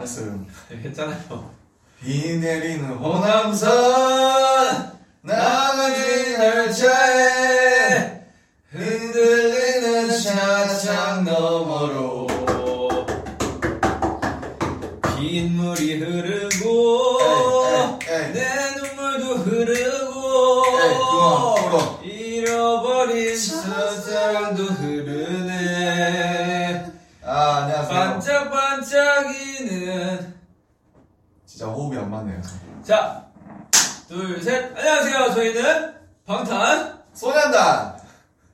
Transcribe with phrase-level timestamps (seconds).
[0.00, 0.44] 했어요.
[0.70, 1.50] 했잖아요.
[2.00, 3.68] 비 내리는 호남선
[5.22, 8.22] 나가는 열차에
[8.70, 12.07] 흔들리는 차창 너머로
[28.38, 30.34] 반짝반짝이는
[31.44, 32.40] 진짜 호흡이 안 맞네요.
[32.84, 33.26] 자,
[34.06, 34.76] 둘, 셋.
[34.76, 35.34] 안녕하세요.
[35.34, 36.98] 저희는 방탄.
[37.14, 37.98] 소년단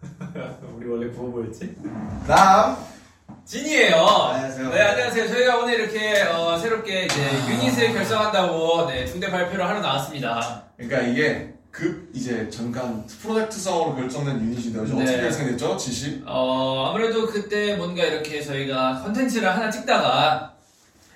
[0.74, 1.76] 우리 원래 구호 뭐였지?
[2.26, 2.76] 남
[3.44, 3.96] 진이에요.
[3.96, 4.70] 안녕하세요.
[4.70, 5.28] 네, 안녕하세요.
[5.28, 7.48] 저희가 오늘 이렇게 어, 새롭게 이제 아.
[7.50, 10.64] 유닛을 결성한다고 네, 중대 발표를 하러 나왔습니다.
[10.78, 14.92] 그러니까 이게 급 이제 잠깐 프로젝트성으로 결정된 유닛인데 네.
[14.92, 15.76] 어떻게 결성됐죠?
[15.76, 16.22] 지시?
[16.24, 20.54] 어, 아무래도 그때 뭔가 이렇게 저희가 컨텐츠를 하나 찍다가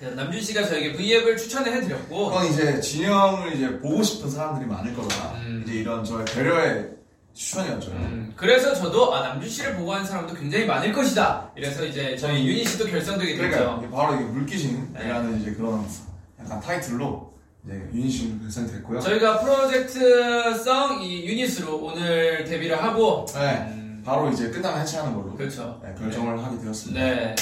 [0.01, 5.31] 남준 씨가 저에게 V앱을 추천을 해드렸고 그건 이제 진영을 이제 보고 싶은 사람들이 많을 거다.
[5.45, 5.63] 음.
[5.65, 6.89] 이제 이런 저의 배려의
[7.33, 7.91] 추천이었죠.
[7.91, 11.51] 음, 그래서 저도 아, 남준 씨를 보고 하는 사람도 굉장히 많을 것이다.
[11.55, 13.49] 이래서 이제 저희 유닛이 또 결성되게 됐죠.
[13.49, 15.85] 그러니까 바로 이게 물귀신이라는 이제 그런
[16.37, 17.28] 약간 타이틀로
[17.65, 18.99] 이제 유닛이 결성됐고요.
[19.01, 25.79] 저희가 프로젝트성 이 유닛으로 오늘 데뷔를 하고 네, 음, 바로 이제 끝나면 해체하는 걸로 그렇죠.
[25.83, 26.99] 네, 결정을 하게 되었습니다.
[27.01, 27.35] 네.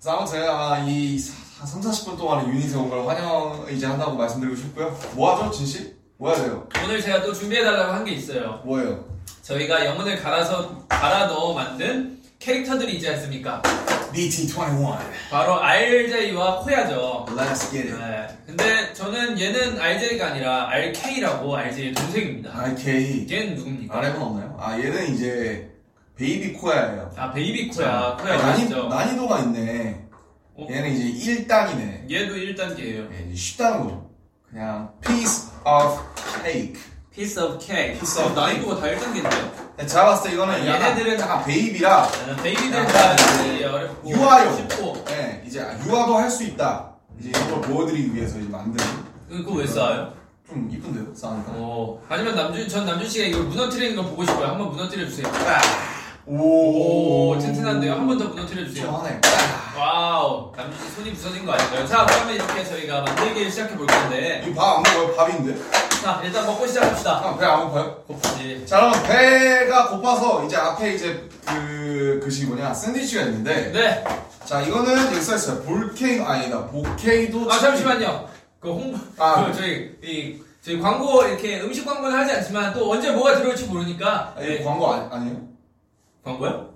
[0.00, 1.18] 그래서 아무튼 제가 이한
[1.66, 4.98] 3, 40분 동안 유닛에 온 걸 환영 이제 한다고 말씀드리고 싶고요.
[5.14, 5.94] 뭐 하죠, 진씨?
[6.16, 6.66] 뭐 해야 돼요?
[6.84, 8.60] 오늘 제가 또 준비해달라고 한 게 있어요.
[8.64, 9.04] 뭐예요?
[9.42, 12.13] 저희가 영혼을 갈아서 갈아 넣어 만든
[12.44, 13.62] 캐릭터들이 있지 않습니까?
[14.12, 14.98] BT21.
[15.30, 17.24] 바로 RJ와 코야죠.
[17.30, 17.96] Let's get it.
[17.98, 18.28] 네.
[18.46, 22.50] 근데 저는 얘는 RJ가 아니라 RK라고 RJ의 동생입니다.
[22.54, 23.26] RK.
[23.30, 23.96] 얘는 누굽니까?
[23.98, 24.56] RM은 없나요?
[24.60, 25.70] 아, 얘는 이제
[26.16, 27.10] 베이비 코야예요.
[27.16, 28.16] 아 베이비 코야.
[28.20, 28.88] 코야 난이, 아시죠?
[28.88, 30.04] 난이도가 있네.
[30.56, 30.66] 어?
[30.70, 32.10] 얘는 이제 1단이네.
[32.10, 33.10] 얘도 1단계예요.
[33.10, 34.10] 예, 쉽다는 거죠.
[34.50, 35.98] 그냥 piece of
[36.44, 36.78] cake.
[37.14, 37.98] Piece of cake.
[37.98, 39.50] Piece of 난이도가 다 1단계인데요.
[39.76, 42.08] 네, 제가 봤을 때 이거는 얘네들은- 약간 베이비라
[42.42, 44.56] 베이비들 야, 다 야, 이제 어렵고 유아용.
[44.56, 46.90] 쉽고 예, 이제 유아도 할 수 있다.
[47.20, 48.84] 이제 이런 걸 보여드리기 위해서 이제 만든
[49.28, 50.12] 그거 왜 쌓아요?
[50.48, 51.52] 좀 이쁜데요, 쌓으니까.
[51.54, 52.00] 어.
[52.08, 54.48] 하지만 남준 전 남준 씨가 이걸 무너뜨리는 걸 보고 싶어요.
[54.48, 55.26] 한번 무너뜨려 주세요.
[56.26, 57.92] 오, 튼튼한데요.
[57.92, 58.84] 한 번 더 무너뜨려 주세요.
[58.86, 59.20] 시원하네.
[59.78, 60.52] Wow.
[60.56, 61.86] 남준 씨 손이 부서진 거 아닌가요?
[61.86, 64.44] 자, 그러면 이렇게 저희가 만들기를 시작해 볼 건데.
[64.48, 65.16] 이 밥 안 먹어요?
[65.16, 65.54] 밥인데?
[66.04, 67.12] 자, 일단 먹고 시작합시다.
[67.12, 67.94] 아, 배 안 고파요?
[68.06, 68.66] 고프지.
[68.66, 73.72] 자, 그러면 배가 고파서 이제 앞에 이제 그, 그것이 뭐냐, 샌드위치가 있는데.
[73.72, 74.04] 네.
[74.44, 75.62] 자, 이거는 여기 써있어요.
[75.62, 76.66] 볼케이노, 아니다.
[76.66, 77.50] 보케이도.
[77.50, 78.28] 아, 잠시만요.
[78.60, 79.46] 그 홍보, 아.
[79.46, 84.34] 그 저희, 이, 저희 광고, 이렇게 음식 광고는 하지 않지만 또 언제 뭐가 들어올지 모르니까.
[84.36, 84.62] 아니, 네.
[84.62, 85.40] 광고 아니, 아니에요?
[86.22, 86.73] 광고요?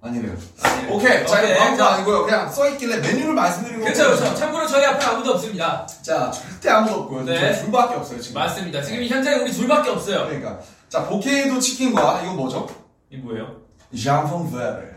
[0.00, 0.36] 아니래요.
[0.62, 0.94] 아니래요.
[0.94, 1.26] 오케이.
[1.26, 2.24] 자, 이거 아무도 아니고요.
[2.24, 3.92] 그냥 써있길래 메뉴를 말씀드린 거예요.
[3.94, 4.34] 그렇죠, 그렇죠.
[4.36, 5.86] 참고로 저희 앞에 아무도 없습니다.
[6.02, 7.24] 자, 절대 아무도 없고요.
[7.24, 7.38] 네.
[7.40, 8.40] 저희 둘밖에 없어요, 지금.
[8.40, 8.82] 맞습니다.
[8.82, 10.26] 지금 이 현장에 우리 둘밖에 없어요.
[10.26, 10.60] 그러니까.
[10.88, 12.68] 자, 보케이도 치킨과, 이거 뭐죠?
[13.10, 13.56] 이 뭐예요?
[13.96, 14.94] ዣ퐁베르.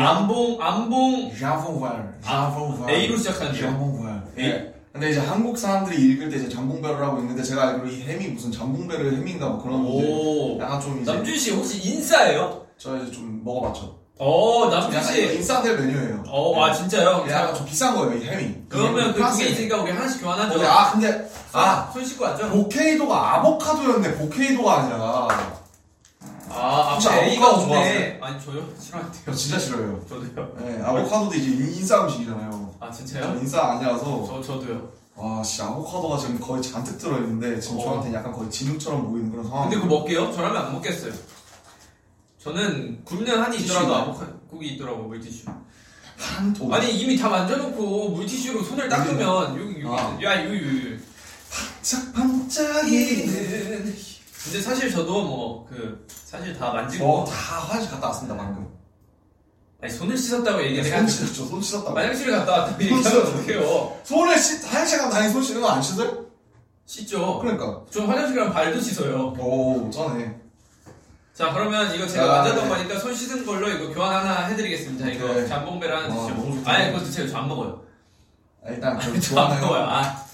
[0.00, 1.32] 안봉, 안봉.
[1.40, 2.02] ዣ퐁베르.
[2.24, 2.90] 아, ዣ퐁베르.
[2.98, 4.20] A로 시작하는 ዣ퐁베르.
[4.38, 4.44] A?
[4.44, 4.72] 예.
[4.92, 9.18] 근데 이제 한국 사람들이 읽을 때 이제 전봉배로라고 있는데 제가 알기로 이 햄이 무슨 전봉배를
[9.18, 12.65] 햄인가 뭐 그런 건데 약간 좀 이제 남준 씨 혹시 인싸예요?
[12.78, 13.98] 저 이제 좀 먹어봤죠.
[14.18, 15.34] 어, 남준 약간 씨.
[15.36, 16.24] 인싸들 메뉴예요.
[16.28, 17.26] 어, 아, 진짜요?
[17.28, 18.64] 약간 좀 비싼 거예요, 이 햄이.
[18.68, 19.36] 그러면 그 두.
[19.38, 20.58] 개 있으니까 우리 하나씩 교환하죠.
[20.58, 22.48] 어, 아, 근데 아, 손 씻고 왔죠?
[22.50, 24.14] 보케이도가 아보카도였네.
[24.16, 25.28] 보케이도가 아니라.
[26.48, 28.18] 아, 혹시 A가 아보카도 없네.
[28.22, 28.62] 아니, 저요?
[28.78, 29.22] 싫어한대요.
[29.26, 30.00] 저 진짜 싫어요.
[30.08, 30.52] 저도요.
[30.60, 32.74] 네, 아보카도도 이제 인싸 음식이잖아요.
[32.80, 33.34] 아, 저 진짜요?
[33.40, 34.88] 인싸 아니라서 저, 저도요.
[35.16, 37.82] 와, 씨 아보카도가 지금 거의 잔뜩 들어있는데 지금 어.
[37.84, 39.68] 저한테 약간 거의 진흙처럼 보이는 그런 상황.
[39.68, 40.32] 근데 그거 먹게요?
[40.32, 41.12] 저라면 안 먹겠어요.
[42.56, 43.92] 저는 굽는 한이 있더라도?
[43.96, 45.46] 아보카국이 있더라고, 물티슈.
[46.16, 46.72] 한 도.
[46.72, 50.16] 아니, 이미 다 만져놓고 물티슈로 손을 닦으면, 여기, 여기, 아.
[50.22, 50.96] 야, 여기, 여기.
[51.50, 53.26] 반짝반짝이는
[54.44, 57.24] 근데 사실 저도 뭐, 그, 사실 다 만지고.
[57.24, 58.68] 저다 화장실 갔다 왔습니다 방금
[59.82, 63.26] 아니, 손을 씻었다고 얘기해야 손 씻었죠 손 씻었다고 화장실 갔다 왔다고 손 얘기하면.
[63.26, 63.96] 어떡해요?
[64.04, 66.26] 손을 씻 화장실 가면 당연히 손 씻는 거 안 씻어요?
[66.86, 67.40] 씻죠.
[67.40, 69.34] 그러니까 전 화장실 가면 발도 씻어요.
[69.38, 70.40] 오 전에
[71.36, 72.68] 자, 그러면 이거 제가 아, 만졌던 네.
[72.70, 75.06] 거니까 손 씻은 걸로 이거 교환 하나 해드리겠습니다.
[75.10, 75.46] 이거 네.
[75.46, 76.34] 잠봉배를 하나 와, 드시죠.
[76.34, 76.70] 너무 좋다.
[76.72, 77.28] 아니, 그거 드세요.
[77.28, 77.84] 저안 먹어요.
[78.66, 79.60] 일단 그저안 먹어요.
[79.68, 80.26] 좋아하는 아.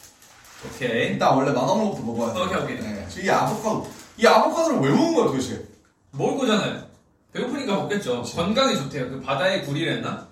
[0.64, 1.08] 오케이.
[1.08, 2.80] 일단 원래 맛없는 것부터 먹어야 돼 오케이, 오케이.
[2.80, 3.08] 네.
[3.20, 5.66] 이 아보카도 이 아보카도를 왜 먹는 거야 도대체
[6.12, 6.86] 먹을 거잖아요.
[7.32, 8.22] 배고프니까 먹겠죠.
[8.22, 9.10] 건강에 좋대요.
[9.10, 10.28] 그 바다의 굴이랬나?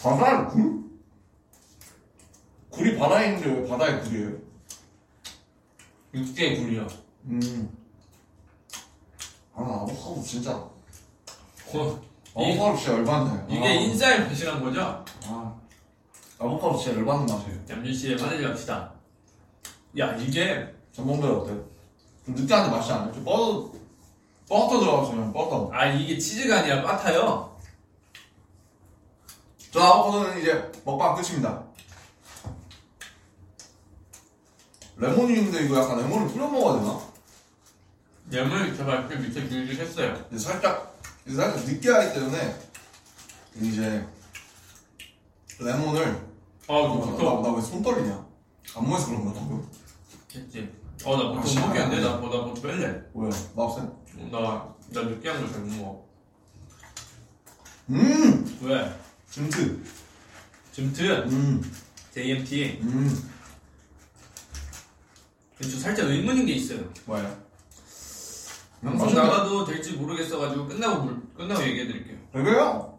[0.00, 0.84] 바다에 굴?
[2.70, 4.30] 굴이 바다에 있는데 왜 바다에 굴이에요?
[6.14, 6.86] 육지의 굴이요.
[7.24, 7.81] 음.
[9.54, 10.52] 아, 아보카도 진짜.
[10.56, 10.70] 어,
[12.34, 13.44] 아보카도 진짜 열받네.
[13.48, 13.72] 이게 아.
[13.72, 15.04] 인싸에 배신한 거죠?
[15.26, 15.54] 아.
[16.38, 17.58] 아보카도 진짜 열받는 맛이에요.
[17.68, 18.92] 남준 씨의 화내지 맙시다.
[19.98, 21.52] 야 이게 전봉대로 어때?
[22.24, 23.12] 좀 느끼한데 맛이 안 나.
[23.12, 23.70] 좀 버터,
[24.48, 25.70] 버터 들어가시면 버터.
[25.72, 27.52] 아 이게 치즈가 아니라 바타요.
[29.70, 31.62] 저 아보카도는 이제 먹방 끝입니다.
[34.96, 37.00] 레몬인데 이거 약간 레몬을 뿌려 먹어야 되나?
[38.32, 40.26] Lem을 제가 이렇게 밑에 길게 했어요.
[40.32, 42.58] 이제 살짝, 이제 살짝 느끼하기 때문에
[43.60, 44.06] 이제
[45.60, 46.32] 레몬을
[46.66, 47.42] 아 좋다.
[47.42, 48.26] 나왜 손 떨리냐?
[48.74, 49.68] 안무에서 그런 거야 방금?
[50.34, 50.72] 했지.
[51.04, 52.00] 어나 아, 보통 먹이 안 돼.
[52.00, 53.02] 나 보다 뭐 뺄래.
[53.12, 53.30] 뭐야?
[53.54, 53.80] 마우스?
[54.30, 56.08] 나나 느끼한 거잘못 먹어.
[57.90, 58.58] 음!
[58.62, 58.98] 왜?
[59.30, 59.84] 진트.
[60.72, 61.72] 짐트, 음.
[62.14, 62.78] JMT.
[62.80, 63.30] 음.
[65.58, 66.80] 근데 저 살짝 의문인 게 있어요.
[67.04, 67.41] 뭐야?
[68.82, 69.22] 방송 맛있네.
[69.22, 72.18] 나가도 될지 모르겠어가지고 끝나고 물- 끝나고 얘기해 드릴게요.
[72.32, 72.98] 되게요?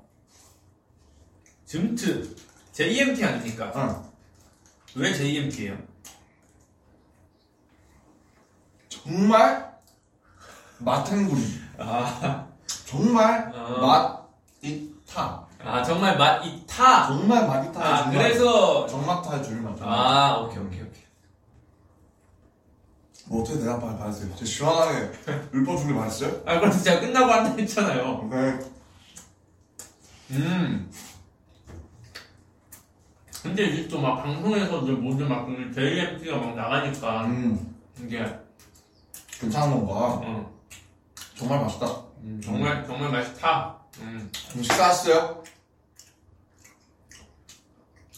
[1.65, 2.35] 짐트,
[2.71, 3.71] JMT 아닙니까?
[3.75, 4.03] 응.
[4.95, 5.77] 왜 JMT예요?
[8.89, 9.74] 정말
[10.80, 11.41] 맛탱구리.
[11.80, 12.47] 아,
[12.85, 14.19] 정말 어.
[14.62, 15.44] 맛이 타.
[15.65, 17.07] 아 정말 맛 이타.
[17.07, 17.81] 정말 맛이 타.
[17.81, 19.77] 아 그래서 정맛타의 줄맛.
[19.81, 20.82] 아 오케이 오케이.
[23.28, 24.36] 뭐 어떻게 대답을 받았어요?
[24.36, 25.12] 저 시원하게
[25.54, 26.42] 읊어주길 바랬어요?
[26.46, 28.22] 아 그럼 제가 끝나고 한다 했잖아요.
[28.25, 28.74] 오케이.
[30.31, 30.92] 음.
[33.42, 38.25] 근데 이게 또 막 방송에서도 모두 막 JMT가 막 나가니까 음, 이게
[39.40, 40.22] 괜찮은 건가?
[40.24, 40.54] 어,
[41.36, 41.86] 정말 맛있다.
[42.24, 43.78] 음, 정말 정말 맛이 타.
[44.00, 44.30] 음.
[44.31, 45.44] 좀 식사하셨어요?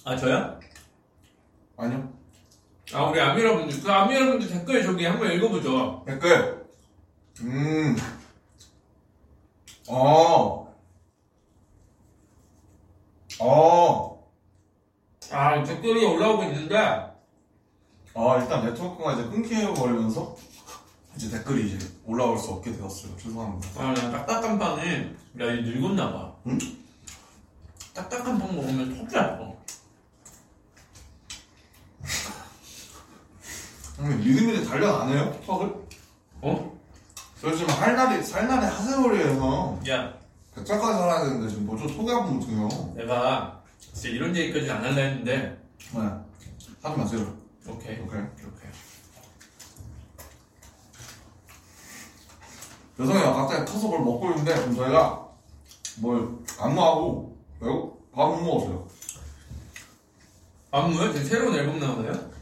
[0.04, 0.60] 아 저요?
[1.78, 2.14] 아니요.
[2.94, 6.04] 아 우리 아미 여러분들 그 아미 여러분들 댓글 저기 한번 읽어보죠.
[6.06, 6.66] 댓글.
[7.42, 7.96] 음.
[9.88, 10.74] 어.
[13.40, 14.32] 어.
[15.32, 16.78] 아 댓글이 올라오고 있는데
[18.18, 20.38] 아, 일단 네트워크가 이제 끊겨버리면서
[21.16, 23.16] 이제 댓글이 이제 올라올 수 없게 되었어요.
[23.18, 23.82] 죄송합니다.
[23.82, 26.36] 아나 딱딱한 빵에 야이 늙었나 봐.
[26.48, 26.58] 응?
[27.94, 29.55] 딱딱한 빵 먹으면 턱이 아파.
[34.06, 35.36] 형님, 미리미리 단련 안 해요?
[35.48, 35.74] 턱을?
[36.42, 36.80] 어?
[37.42, 39.80] 저 지금 할 날이, 살 날이 하세월이에요.
[39.90, 40.14] 야
[40.56, 42.94] 100살까지 살아야 되는데 지금 뭐좀 턱이 아프면 어떡해요?
[42.96, 45.60] 내가 진짜 이런 얘기까지는 안 할라 했는데
[45.94, 46.10] 네.
[46.84, 47.36] 하지 마세요.
[47.68, 48.20] 오케이 오케이.
[48.22, 48.72] 오케이.
[53.00, 55.28] 여성이 갑자기 커서 뭘 먹고 있는데 그럼 저희가
[55.98, 56.30] 뭘
[56.60, 58.88] 안무하고 매우 밥못 먹었어요.
[60.72, 61.12] 안무요?
[61.12, 62.35] 지금 새로운 앨범 나오나요?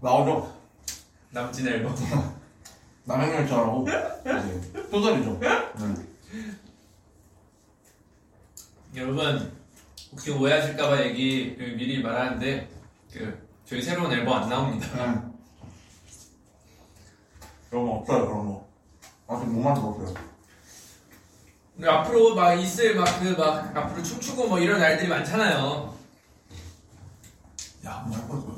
[0.00, 0.54] 나오죠?
[1.30, 1.94] 남진 앨범.
[3.04, 5.38] 남행열차라고 이제 소설이죠.
[5.40, 5.94] 네.
[8.96, 9.52] 여러분
[10.12, 12.68] 혹시 오해하실까봐 얘기 그 미리 말하는데
[13.12, 14.86] 그 저희 새로운 앨범 안 나옵니다.
[14.94, 15.20] 네.
[17.70, 18.68] 그런 거 없어요 그런 거.
[19.28, 20.28] 아직 못 만들었어요.
[21.76, 25.96] 근데 앞으로 막 있을 막 그 막 앞으로 춤추고 뭐 이런 날들이 많잖아요.
[27.86, 28.57] 야, 한번 할 거니까 왜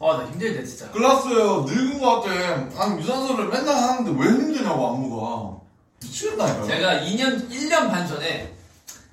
[0.00, 0.90] 아 나 힘들다 진짜.
[0.90, 2.82] 클라스요 늙은 거 같아.
[2.82, 5.60] 아니 유산소를 맨날 하는데 왜 힘드냐고 안무가.
[6.02, 6.66] 미치겠다니까요.
[6.66, 8.52] 제가 2년 1년 반 전에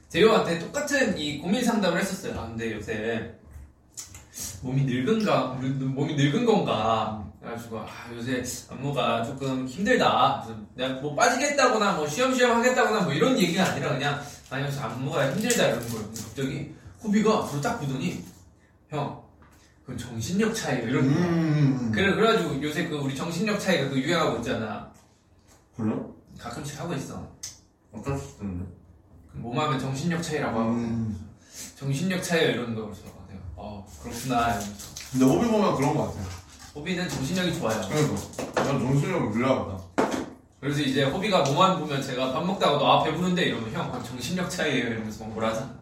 [0.09, 2.37] 재효한테 똑같은 이 고민 상담을 했었어요.
[2.39, 3.31] 아 근데 요새
[4.61, 10.43] 몸이 늙은가 늙- 몸이 늙은 건가 그래가지고 아 요새 안무가 조금 힘들다.
[10.45, 15.31] 그래서 내가 뭐 빠지겠다거나 뭐 쉬엄쉬엄 하겠다거나 뭐 이런 얘기가 아니라 그냥 아니 요새 안무가
[15.31, 16.05] 힘들다 이런 거예요.
[16.11, 18.23] 갑자기 호비가 저를 딱 보더니
[18.89, 19.20] 형
[19.81, 21.19] 그건 정신력 차이예요 이런 거.
[21.19, 21.91] 음.
[21.93, 24.91] 그래 그래가지고 요새 그 우리 정신력 차이가 그 유행하고 있잖아.
[25.75, 26.13] 그래요?
[26.37, 27.27] 가끔씩 하고 있어.
[27.91, 28.65] 어쩔 수 없는데.
[29.31, 31.29] 그 몸하면 정신력 차이라고 하고 음.
[31.75, 36.25] 정신력 차이가 이러는 거 그래서 내가 어 그렇구나 이러면서 근데 호비 보면 그런 거 같아요.
[36.75, 39.83] 호비는 정신력이 좋아요 그러니까 난 정신력을 물려야겠다.
[40.61, 44.87] 그래서 이제 호비가 몸만 보면 제가 밥 먹다가도 아 배부른데 이러면 형 그건 정신력 차이예요
[44.89, 45.73] 이러면서 뭐라 하잖아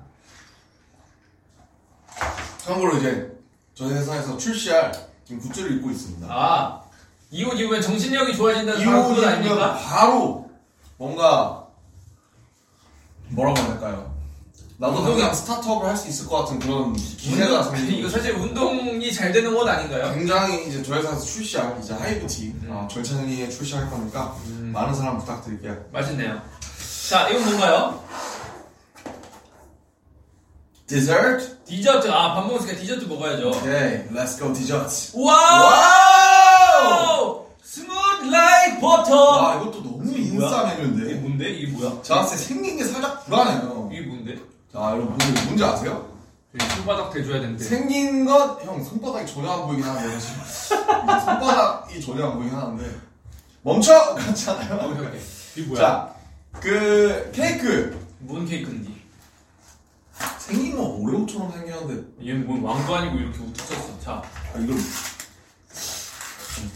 [2.60, 3.39] 참고로 이제
[3.80, 4.92] 저희 회사에서 출시할
[5.26, 6.28] 지금 굿즈를 입고 있습니다.
[6.30, 6.82] 아
[7.32, 9.74] 이 옷 입으면 정신력이 좋아진다는 이 바로 옷 그건 아닙니까?
[9.78, 10.50] 바로
[10.98, 11.64] 뭔가
[13.30, 14.14] 뭐라고 해야 될까요?
[14.78, 18.32] 나도 운동이- 그냥 스타트업을 할 수 있을 것 같은 그런 기세가 운동- 생기고 이거 사실
[18.34, 20.14] 운동이 잘 되는 옷 아닌가요?
[20.16, 22.68] 굉장히 이제 저희 회사에서 출시할 이제 하이브티 음.
[22.72, 25.78] 어, 절찬리에 출시할 거니까 음, 많은 사랑 부탁드릴게요.
[25.94, 26.42] 맛있네요
[27.10, 28.04] 자 이건 뭔가요?
[30.90, 31.64] 디저트?
[31.66, 35.12] 디저트 아 밥 먹었으니까 디저트 먹어야죠 오케이, let's go 디저트.
[36.20, 36.50] Wow
[37.62, 39.16] smooth like butter.
[39.38, 41.14] 와 이것도 너무 인싸 이게 메뉴인데.
[41.20, 41.50] 뭔데?
[41.52, 42.02] 이게 뭐야?
[42.02, 43.90] 저한테 생긴 게 살짝 불안해요.
[43.94, 44.36] 이게 뭔데?
[44.74, 46.10] 자 여러분 뭔지, 뭔지 아세요?
[46.76, 47.64] 손바닥 대줘야 되는데.
[47.64, 50.42] 생긴 건형 손바닥이 전혀 안 보이긴 하는데 지금
[51.04, 52.84] 이게 손바닥이 전혀 안 보이긴 하는데
[53.62, 54.90] 멈춰 그렇지 않아요?
[54.90, 55.22] 오케이, 오케이.
[55.56, 55.80] 이게 뭐야?
[55.82, 56.10] 자,
[56.60, 58.99] 그 케이크 뭔 케이크인지.
[60.50, 64.00] 생긴 건 오레오처럼 생겼는데 얘는 뭔 왕도 아니고 이렇게 우뚝 섰어.
[64.04, 64.12] 자,
[64.54, 64.76] 아, 이걸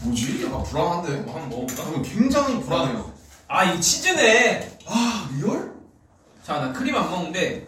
[0.04, 0.46] 뭐지?
[0.46, 1.18] 약간 불안한데.
[1.22, 1.84] 뭐 한번 먹어볼까?
[1.84, 3.12] 저는 굉장히 불안해요.
[3.48, 4.78] 아, 이 치즈네.
[4.86, 5.74] 아 리얼?
[6.44, 7.66] 자, 나 크림 안 먹는데.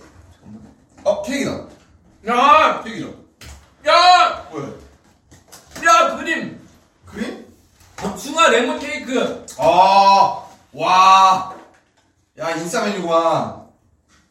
[1.03, 1.67] 어 케이크다.
[2.27, 3.07] 야, 케이크죠.
[3.87, 5.87] 야, 왜?
[5.87, 6.67] 야, 크림.
[7.05, 7.47] 크림?
[7.95, 9.45] 복숭아 레몬 케이크.
[9.57, 11.55] 아 와.
[12.37, 13.64] 야 인싸 메뉴구만.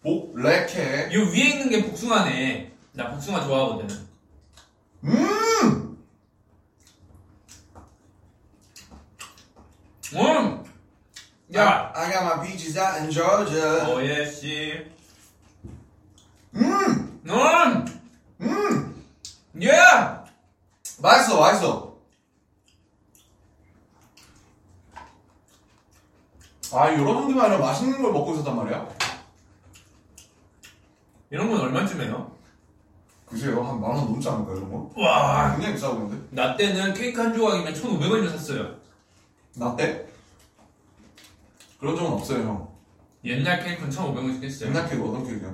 [0.05, 1.09] 복레케.
[1.13, 2.71] 이 위에 있는 게 복숭아네.
[2.93, 4.07] 나 복숭아 좋아하거든.
[5.05, 5.99] 음.
[10.15, 10.65] 음.
[11.57, 13.95] 야, I got my peaches out in Georgia.
[13.95, 14.87] 오예 씨.
[16.55, 17.21] 음.
[17.27, 17.85] 음.
[18.43, 19.05] 음.
[19.63, 19.71] 예.
[20.99, 21.95] 맛있어 맛있어.
[26.73, 29.04] 아 여러분들만 이런 맛있는 걸 먹고 있었단 말이야?
[31.35, 32.33] 이런 건 얼마쯤해요?
[33.26, 34.93] 글쎄요 한 만 원 넘지 않을까 이런 거?
[34.97, 35.50] 와.
[35.53, 36.25] 굉장히 비싸 보이는데?
[36.31, 38.76] 나 때는 케이크 한 조각이면 1,500원이면 샀어요.
[39.57, 40.07] 나 때?
[41.81, 42.75] 그런 적은 없어요 형.
[43.25, 44.69] 옛날 케이크는 1,500원씩 했어요.
[44.69, 45.53] 옛날 케이크 어떤 케이크야?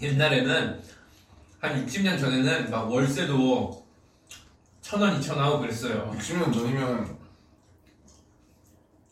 [0.00, 0.82] 옛날에는
[1.60, 3.86] 한 60년 전에는 막 월세도
[4.82, 6.10] 1,000원, 2,000원 하고 그랬어요.
[6.16, 7.18] 60년 전이면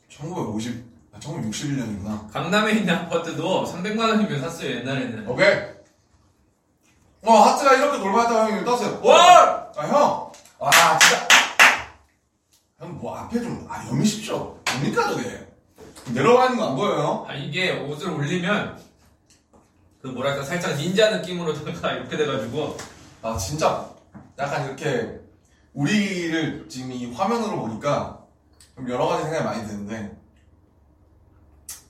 [0.08, 0.82] 1950,
[1.12, 2.30] 아, 1961년이구나.
[2.32, 5.28] 강남에 있는 아파트도 300만 원이면 샀어요, 옛날에는.
[5.28, 5.75] 오케이.
[7.26, 9.00] 어 하트가 이렇게 돌아다녔다 형이 떴어요.
[9.02, 9.66] 와!
[9.76, 11.28] 아 형, 아 진짜
[12.78, 14.58] 형 뭐 앞에 좀아 여미십시오.
[14.72, 15.46] 뭡니까 저게?
[16.12, 17.26] 내려가는 거 안 보여요?
[17.28, 18.78] 아, 이게 옷을 올리면
[20.02, 22.76] 그 뭐랄까 살짝 닌자 느낌으로다가 이렇게 돼가지고
[23.22, 23.88] 아 진짜
[24.38, 25.18] 약간 이렇게
[25.74, 28.20] 우리를 지금 이 화면으로 보니까
[28.76, 30.16] 좀 여러 가지 생각이 많이 드는데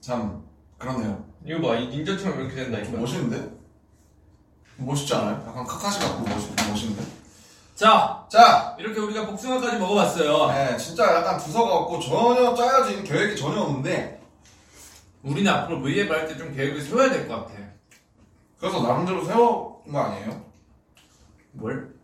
[0.00, 0.44] 참
[0.78, 1.24] 그렇네요.
[1.44, 2.98] 이거 봐, 이 닌자처럼 이렇게 된다 좀 이거.
[3.02, 3.55] 멋있는데?
[4.78, 5.42] 멋있지 않아요?
[5.48, 7.02] 약간 카카시 같고 멋있, 멋있는데?
[7.74, 10.48] 자, 자, 이렇게 우리가 복숭아까지 먹어봤어요.
[10.52, 14.20] 네, 진짜 약간 두서가 없고 전혀 짜여진 계획이 전혀 없는데
[15.22, 17.54] 우리는 앞으로 V앱 할 때 좀 계획을 세워야 될 것 같아.
[18.58, 19.36] 그래서 나름대로 세운
[19.92, 20.42] 거 아니에요?
[21.52, 21.94] 뭘?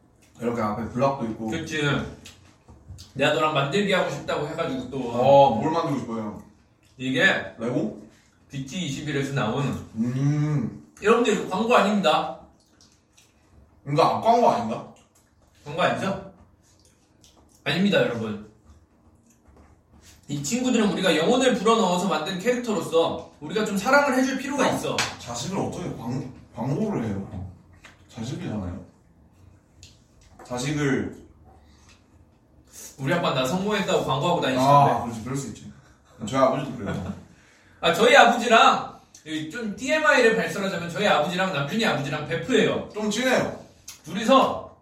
[0.40, 1.80] 이렇게 앞에 블락도 있고 그치.
[3.14, 6.42] 내가 너랑 만들기 하고 싶다고 해가지고 또 어, 뭘 만들고 싶어요?
[6.98, 7.24] 이게
[7.58, 8.02] 레고?
[8.52, 9.62] BT21에서 나온
[9.96, 12.38] 음, 여러분들 이거 광고 아닙니다.
[13.88, 14.94] 이거 앞광고 아닌가?
[15.64, 16.32] 광고 아니죠?
[17.64, 18.50] 아닙니다, 여러분.
[20.28, 24.96] 이 친구들은 우리가 영혼을 불어넣어서 만든 캐릭터로서 우리가 좀 사랑을 해줄 필요가 있어.
[25.18, 27.48] 자식을 어떻게 광, 광고를 해요?
[28.08, 28.84] 자식이잖아요.
[30.46, 31.22] 자식을
[32.98, 34.70] 우리 아빠 나 성공했다고 광고하고 다니시는데.
[34.70, 35.72] 아, 그렇지, 그럴 수 있지.
[36.26, 37.14] 저희 아버지도 그래요.
[37.80, 42.88] 아, 저희 아버지랑 이좀 TMI를 발설하자면 저희 아버지랑 남준이 아버지랑 베프예요.
[42.94, 43.61] 좀 진해요.
[44.04, 44.76] 둘이서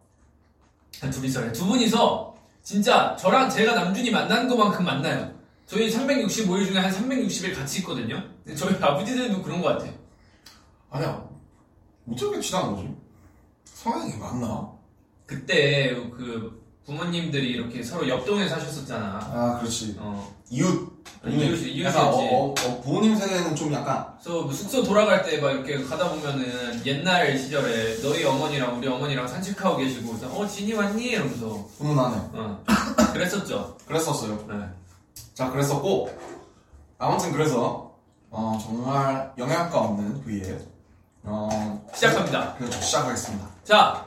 [1.02, 5.32] 아, 둘이서 두 분이서 진짜 저랑 제가 남준이 만난 것만큼 만나요.
[5.66, 8.22] 저희 365일 중에 한 360일 같이 있거든요.
[8.44, 9.90] 근데 저희 아버지들도 그런 것 같아.
[10.90, 11.28] 아니야.
[12.10, 12.94] 어떻게 친한 거지?
[13.64, 14.68] 성향이 맞나?
[15.26, 19.18] 그때 그 부모님들이 이렇게 서로 옆동에 사셨었잖아.
[19.22, 19.96] 아, 그렇지.
[19.98, 20.36] 어.
[20.50, 20.89] 이웃.
[21.26, 22.10] 이웃이 약간 어.
[22.16, 26.80] 어, 어, 부모님 세대는 좀 약간 그래서 뭐 숙소 돌아갈 때 막 이렇게 가다 보면은
[26.86, 31.04] 옛날 시절에 너희 어머니랑 우리 어머니랑 산책하고 계시고 그래서 어 진이 왔니?
[31.04, 31.46] 이러면서
[31.78, 32.16] 훈훈하네.
[32.34, 32.64] 어
[33.12, 33.76] 그랬었죠.
[33.86, 34.46] 그랬었어요.
[34.48, 34.54] 네.
[35.34, 36.10] 자, 그랬었고
[36.98, 37.94] 아무튼 그래서
[38.30, 40.58] 어, 정말 영양가 없는 V에
[41.24, 42.54] 어, 시작합니다.
[42.58, 43.46] 그래서 시작하겠습니다.
[43.64, 44.06] 자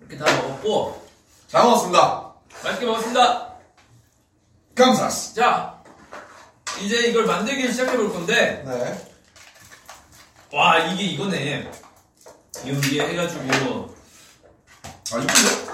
[0.00, 1.02] 이렇게 다 먹었고
[1.48, 2.32] 잘 먹었습니다.
[2.64, 3.48] 맛있게 먹었습니다.
[4.74, 5.34] 감사합니다.
[5.34, 5.71] 자
[6.82, 9.06] 이제 이걸 만들기 시작해 볼 건데 네.
[10.52, 11.70] 와 이게 이거네.
[12.64, 13.94] 이거 위에 해가지고
[15.12, 15.72] 아, 이쁜데?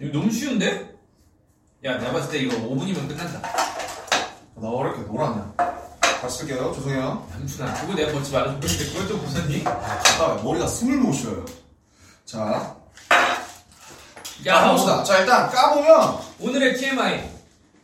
[0.00, 0.94] 이거 너무 쉬운데?
[1.84, 3.40] 야 내가 봤을 때 이거 5분이면 끝난다.
[4.56, 5.52] 나 왜 이렇게 노랗냐?
[6.22, 6.72] 다시 쓸게요.
[6.74, 7.28] 죄송해요.
[7.32, 9.62] 남준아 그거 내가 먹지 말아서 그런데 그걸 또 벗었니?
[9.66, 11.44] 아, 머리가 숨을 못 쉬어요.
[12.24, 12.74] 자,
[14.46, 15.04] 야 까봅시다.
[15.04, 17.33] 자, 일단 까보면 오늘의 TMI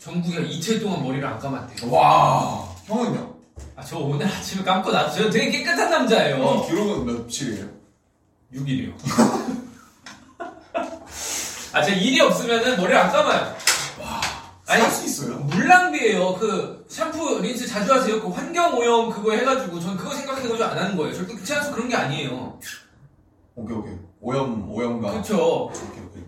[0.00, 1.86] 정국이가 이틀 동안 머리를 안 감았대.
[1.88, 3.36] 와, 형은요?
[3.76, 5.28] 아 저 오늘 아침에 감고 나왔어요.
[5.30, 6.36] 되게 깨끗한 남자예요.
[6.42, 7.66] 형 기록은 며칠이에요?
[8.54, 8.92] 6일이요.
[11.72, 13.54] 아 제가 일이 없으면은 머리를 안 감아요.
[14.66, 15.38] 아니, 살수 있어요?
[15.40, 16.34] 물낭비예요.
[16.36, 18.20] 그 샴푸, 린스 자주 하세요.
[18.22, 21.12] 그 환경 오염 그거 해가지고 전 그거 생각해가지고 안 하는 거예요.
[21.14, 22.58] 절대 치아수 그런 게 아니에요.
[23.56, 25.64] 오케이 오케이 오염 오염가 그렇죠.
[25.66, 26.19] 오케이 오케이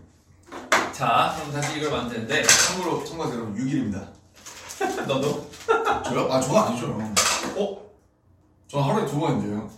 [0.93, 4.07] 자, 그럼 다시 이걸 만드는데 참고로 참고로 여러분 6일입니다
[5.07, 5.49] 너도
[6.05, 6.29] 저요?
[6.33, 6.87] 아 저는 아니죠
[7.57, 7.83] 어?
[8.69, 9.69] 저는 하루에 두 번인데요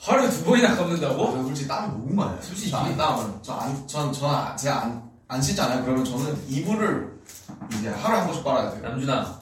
[0.00, 1.42] 하루에 두 번이나 저 감는다고?
[1.44, 2.70] 솔직히 땀이 너무 많아요 솔직히?
[2.70, 7.20] 저안 땀은 저안 전 저는 안- 제가 안, 안 씻잖아요 그러면 저는 이불을
[7.78, 9.40] 이제 하루에 한 번씩 빨아야 돼요 남준아,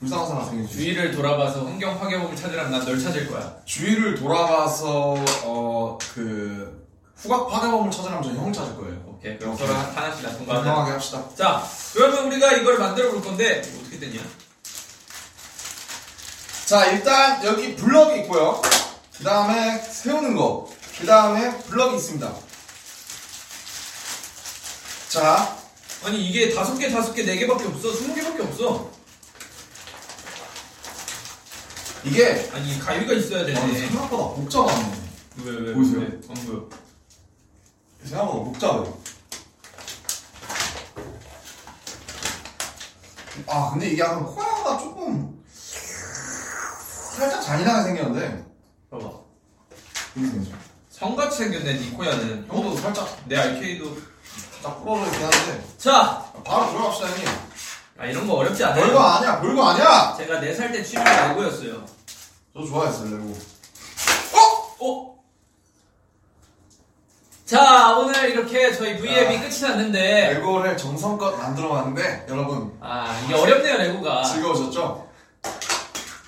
[0.00, 3.54] 불쌍한 사람 생기지 주위를 돌아봐서 환경 파괴범을 찾으라면 난 널 찾을 거야.
[3.64, 6.79] 주위를 돌아가서 어 그
[7.22, 9.38] 후각 파괴범을 찾으려면 저는 형을 찾을 거예요 오케이.
[9.38, 9.66] 그럼 오케이.
[9.66, 10.64] 서로 하나씩 나쁜 거 하자.
[10.64, 14.20] 건강하게 합시다 자, 그러면 우리가 이걸 만들어 볼 건데 어떻게 됐냐?
[16.66, 18.62] 자 일단 여기 블럭이 있고요
[19.18, 20.68] 그 다음에 세우는 거
[21.00, 22.30] 그 다음에 블럭이 있습니다
[25.08, 25.56] 자
[26.04, 27.92] 아니 이게 다섯 개, 다섯 개, 네 개밖에 없어.
[27.92, 28.90] 스무 개밖에 없어.
[32.04, 33.78] 이게 아니 가위가 있어야 아, 되네.
[33.88, 34.92] 생각보다 복잡하네
[35.44, 36.00] 왜, 왜, 보이세요?
[36.00, 36.06] 왜?
[36.06, 36.68] 안 보여.
[38.04, 38.98] 생각보다 복잡해요
[43.46, 45.42] 아 근데 이게 약간 코야가 조금
[47.16, 48.44] 살짝 잔인하게 생겼는데
[48.90, 49.10] 봐봐.
[50.16, 50.56] 이렇게 생겼죠
[50.90, 52.46] 성같이 생겼네, 니코야는.
[52.48, 53.96] 형도 살짝 내 RK도.
[54.62, 56.22] 딱 부러져 있긴 한데 자!
[56.44, 57.26] 바로 들어갑시다 형님
[57.98, 58.84] 아, 이런 거 어렵지 않아요.
[58.84, 61.86] 별거 아니야 별거 아니야 제가 4살 때 취미가 레고였어요.
[62.52, 63.38] 저 좋아했어요 레고
[64.80, 65.09] 어?
[67.50, 69.40] 자, 오늘 이렇게 저희 V앱이 아.
[69.40, 70.34] 끝이 났는데.
[70.34, 74.22] 레고를 정성껏 만들어봤는데 여러분 아, 이게 어렵네요, 레고가.
[74.22, 75.08] 즐거우셨죠?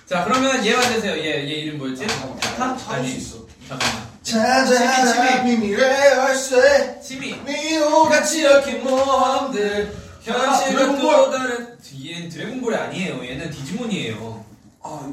[0.05, 1.17] 자, 그러면 얘 만드세요.
[1.17, 2.09] 얘, 얘 이름 뭐였지?
[2.09, 2.77] 타타?
[2.77, 3.37] 찾을 수 있어
[3.69, 4.09] 잠깐만.
[4.25, 7.37] 찾아라 비밀의 열쇠 치미.
[7.45, 9.97] 미로 같이 얽힌 모험들.
[10.23, 11.15] 현실과 드래곤볼.
[11.15, 11.79] 또 다른.
[12.05, 13.25] 얘는 드래곤볼이 아니에요.
[13.25, 14.45] 얘는 디지몬이에요.
[14.83, 15.13] 아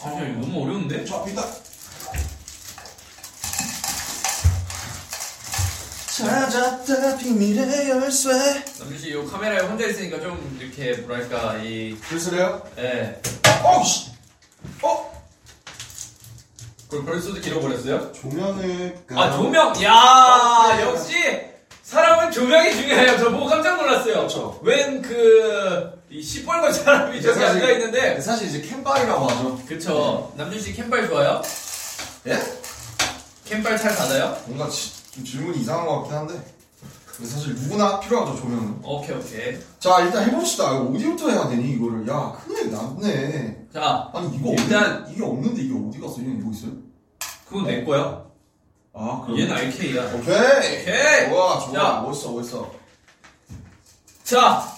[0.00, 1.04] 잠시만, 이거 너무 어려운데?
[1.04, 1.42] 저 앞이다
[6.24, 8.28] 찾았다 비밀의 열쇠
[8.78, 11.96] 남주씨, 이 카메라에 혼자 있으니까 좀 이렇게, 뭐랄까, 이.
[12.08, 12.62] 글쎄요?
[12.78, 13.20] 예.
[13.62, 14.10] 어우씨
[14.82, 15.12] 어?
[16.88, 18.12] 그걸 벌써 잃어버렸어요?
[18.12, 19.68] 조명을 아 조명!
[19.72, 20.82] 어, 야 네.
[20.82, 21.14] 역시
[21.82, 23.18] 사람은 조명이 중요해요.
[23.18, 24.14] 저 보고 깜짝 놀랐어요.
[24.14, 24.60] 그렇죠.
[24.62, 28.20] 웬그이 시뻘건 사람이 저기 사실- 앉아 있는데.
[28.20, 30.32] 사실 이제 캠빨이라고 하죠 그쵸.
[30.36, 31.42] 남준 씨 캠발 좋아요?
[32.26, 32.38] 예?
[33.46, 34.36] 캠발 잘 받아요?
[34.46, 36.54] 뭔가 지- 좀 질문이 이상한 것 같긴 한데
[37.06, 39.58] 근데 사실 누구나 필요하죠 조명은 오케이 오케이.
[39.78, 45.12] 자 일단 해봅시다 어디부터 해야 되니 이거를 야 큰일 났네 자 아니 이거 일단- 없는,
[45.12, 46.72] 이게 없는데 이게 어디 갔어 얘는 이거 있어요?
[47.48, 48.24] 그건 내 거야.
[48.96, 50.04] 아 그럼 얘는 RK야.
[50.14, 51.28] 오케이 오케이.
[51.30, 52.00] 좋아 좋아 자.
[52.00, 52.72] 멋있어 멋있어
[54.24, 54.74] 자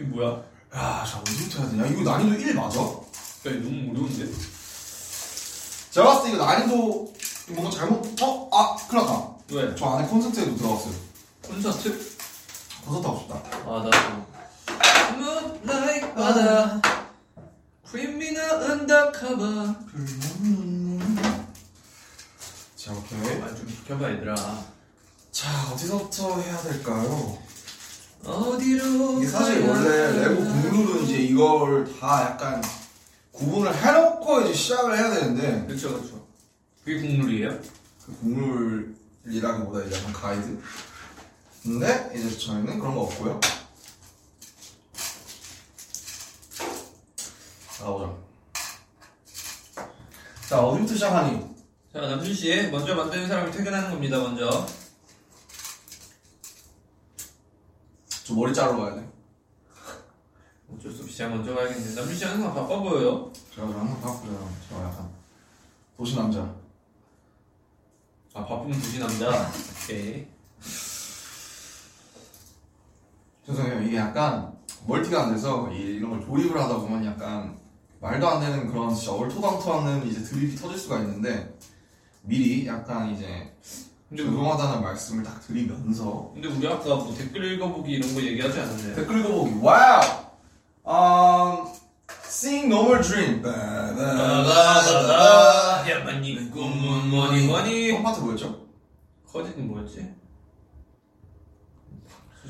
[0.00, 0.28] 이게 뭐야?
[0.74, 2.80] 야 야자 어디부터 해야 되냐 이거 난이도 1 맞아?
[2.80, 4.26] 이거 너무 어려운데?
[5.92, 7.12] 제가 봤을 때 이거 난이도
[7.48, 8.48] 뭔가 잘못 어?
[8.52, 9.74] 아 큰일 났다 왜?
[9.76, 10.94] 저 안에 콘서트에도 들어갔어요
[11.46, 12.16] 콘서트?
[12.84, 13.34] 콘서트 하고 싶다
[13.66, 14.26] 아 나도.
[15.16, 16.80] Moonlight 바다.
[17.88, 19.74] Criminal undercover.
[22.76, 24.34] 자 오케이 아좀 비켜봐 얘들아.
[25.32, 27.38] 자 어디서부터 해야 될까요?
[28.24, 32.62] 어디로 이게 사실 가야 원래 레고 국룰은 이제 이걸 다 약간
[33.32, 36.25] 구분을 해놓고 이제 시작을 해야 되는데 그렇죠 그렇죠
[36.86, 37.50] 그게 국룰이에요?
[38.06, 40.62] 그 국룰이라기보다 이제 약간 가이드?
[41.64, 43.40] 근데 이제 저희는 그런 거 없고요.
[47.80, 48.16] 나오자.
[50.48, 51.56] 자 어디부터 시작하니?
[51.92, 54.64] 자 남준 씨 먼저 만드는 사람이 퇴근하는 겁니다 먼저.
[58.22, 59.08] 저 머리 자르러 가야 돼.
[60.72, 63.32] 어쩔 수 없이 제가 먼저 가야겠네 남준 씨 항상 바빠 보여요?
[63.52, 65.10] 제가 좀 항상 바쁘요 저 약간
[65.96, 66.54] 도시 남자
[68.36, 69.50] 아 바쁘면 두시 남자
[69.82, 70.26] 오케이
[73.46, 73.82] 죄송해요.
[73.82, 74.52] 이게 약간
[74.86, 77.56] 멀티가 안 돼서 이- 이런 걸 조립을 하다 보면 약간
[78.00, 81.56] 말도 안 되는 그런 진짜 얼토당토하는 이제 드립이 터질 수가 있는데
[82.22, 83.50] 미리 약간 이제
[84.10, 88.96] 근데, 죄송하다는 말씀을 딱 드리면서 근데 우리 아까 뭐 댓글 읽어보기 이런 거 얘기하지 않았나요?
[88.96, 90.02] 댓글 읽어보기 wow
[90.84, 91.75] um,
[92.36, 94.76] Sing No More Dream 바바바바
[95.88, 98.66] 얌마 니 꿈은 뭐니 뭐니 첫 파트 뭐였죠?
[99.26, 100.14] 커지는 뭐였지?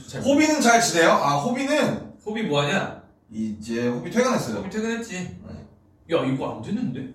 [0.09, 1.13] 잘 호비는 잘 지내요?
[1.13, 3.05] 아 호비는 호비 뭐하냐?
[3.31, 5.69] 이제 호비 퇴근했어요 호비 퇴근했지 네.
[6.17, 7.15] 야 이거 안 되는데?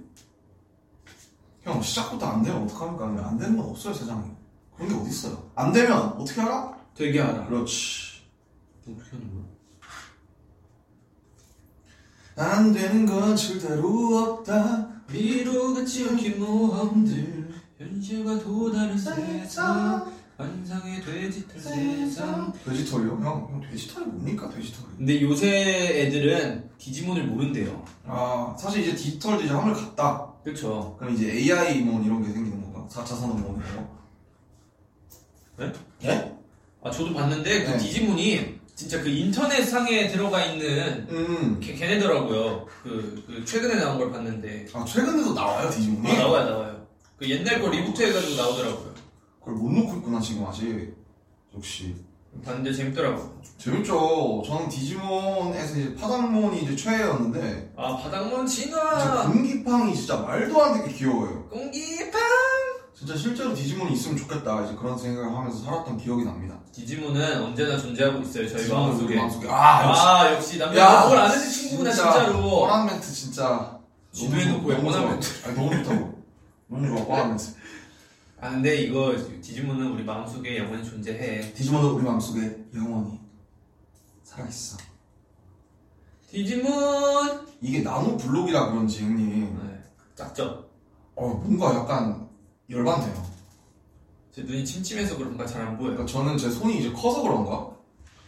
[1.63, 3.27] 형 시작부터 안 되면 어떡합니까?
[3.27, 4.31] 안 되는 건 없어요 세상에
[4.77, 6.73] 그런 게 어딨어요 안 되면 어떻게 알아?
[6.95, 8.21] 되게 알아 그렇지
[8.87, 9.40] 어떻게 하는 거야?
[12.41, 22.51] 안 되는 건 절대로 없다 위로같이 얽힌 모험들 현실과 또 다른 세상 환상의 돼지털 세상
[22.65, 23.11] 돼지털이요?
[23.11, 29.53] 형, 형 돼지털이 뭡니까 돼지털이 근데 요새 애들은 디지몬을 모른대요 아 사실 이제 디지털도 이제
[29.53, 32.87] 하늘 갔다 그쵸 그럼 이제 AI 몬 이런 게 생기는 건가?
[32.89, 34.01] 4차 산업몬 이런 거?
[35.57, 35.73] 네?
[36.05, 36.35] 예?
[36.83, 37.77] 아 저도 봤는데 그 네.
[37.77, 41.59] 디지몬이 진짜 그 인터넷 상에 들어가 있는 음.
[41.61, 42.65] 걔, 걔네더라고요.
[42.81, 44.65] 그, 그 최근에 나온 걸 봤는데.
[44.73, 46.11] 아 최근에도 나와요 디지몬이?
[46.11, 46.87] 아, 나와요 나와요.
[47.15, 48.93] 그 옛날 거 reboot 해가지고 나오더라고요.
[49.39, 50.95] 그걸 못 놓고 있구나 지금 아직.
[51.55, 51.95] 역시.
[52.43, 53.39] 봤는데 재밌더라고요.
[53.59, 54.41] 재밌죠.
[54.47, 57.73] 저는 디지몬에서 이제 파닥몬이 이제 최애였는데.
[57.77, 58.01] 아
[58.47, 61.43] 진짜 진화 공기팡이 진짜 말도 안 되게 귀여워요.
[61.49, 62.17] 공기파
[62.95, 64.65] 진짜 실제로 디지몬이 있으면 좋겠다.
[64.65, 69.07] 이제 그런 생각을 하면서 살았던 기억이 납니다 디지몬은 언제나 존재하고 있어요 저희 디지몬은 마음속에.
[69.13, 69.47] 우리 마음속에.
[69.49, 70.01] 아 역시.
[70.01, 72.41] 아 역시 야, 남자 뭘 아는 친구구나 진짜 진짜로.
[72.41, 73.79] 뻔한 멘트 진짜.
[74.11, 75.09] 지도에 너무 놓고 너무 뻔한.
[75.09, 75.47] 멘트.
[75.47, 76.23] 아니 너무 좋다고.
[76.67, 77.45] 너무 좋아 뻔한 멘트.
[78.39, 81.53] 아 근데 이거 디지몬은 우리 마음속에 영원히 존재해.
[81.53, 83.19] 디지몬은 우리 마음속에 영원히
[84.23, 84.77] 살아있어.
[86.31, 87.45] 디지몬!
[87.61, 89.59] 이게 나노 블록이라 그런지 형님.
[89.67, 89.83] 네,
[90.15, 90.65] 작죠?
[91.15, 92.29] 어 뭔가 약간
[92.69, 93.30] 열받네요
[94.33, 95.93] 제 눈이 침침해서 그런가 잘 안 보여요.
[95.93, 97.69] 그러니까 저는 제 손이 이제 커서 그런가?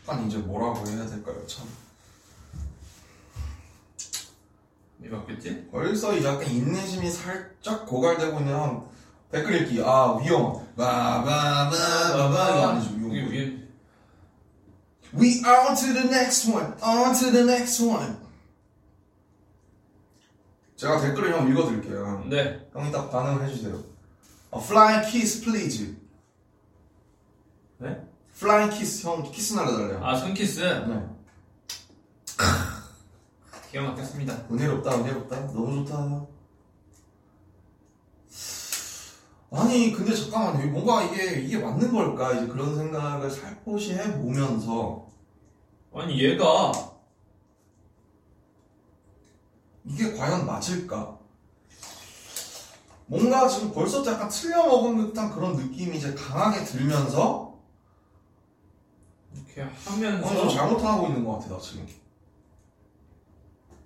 [0.07, 1.47] 약간 이제 뭐라고 해야 될까요?
[1.47, 1.65] 참.
[4.99, 5.67] 왜 바뀌었지?
[5.71, 8.83] 벌써 이제 약간 인내심이 살짝 고갈되고 있는 한
[9.31, 9.81] 댓글 읽기.
[9.83, 10.65] 아 위험.
[10.75, 13.29] 바바바바바바 이거 아니죠 위험.
[13.31, 13.63] 위에
[15.15, 16.73] We on to the next one.
[16.81, 18.17] On to the next one.
[20.75, 22.25] 제가 댓글을 형 읽어드릴게요.
[22.29, 22.67] 네.
[22.73, 23.92] 형이 딱 반응을 해주세요
[24.53, 25.97] 어, Flying kiss please.
[27.79, 28.07] 네?
[28.35, 30.05] Flying kiss 형 키스 날려달래요.
[30.05, 31.09] 아 손키스 네
[33.71, 34.45] 기가 막혔습니다.
[34.51, 35.47] 은혜롭다 은혜롭다.
[35.53, 36.27] 너무 좋다.
[39.51, 40.71] 아니 근데 잠깐만요.
[40.71, 42.33] 뭔가 이게 이게 맞는 걸까?
[42.33, 45.07] 이제 그런 생각을 살포시 해보면서.
[45.95, 46.71] 아니 얘가
[49.85, 51.19] 이게 과연 맞을까
[53.07, 57.59] 뭔가 지금 벌써 약간 틀려먹은 듯한 그런 느낌이 이제 강하게 들면서
[59.33, 61.87] 이렇게 어, 좀 하면서 잘못하고 있는 것 같아 나 지금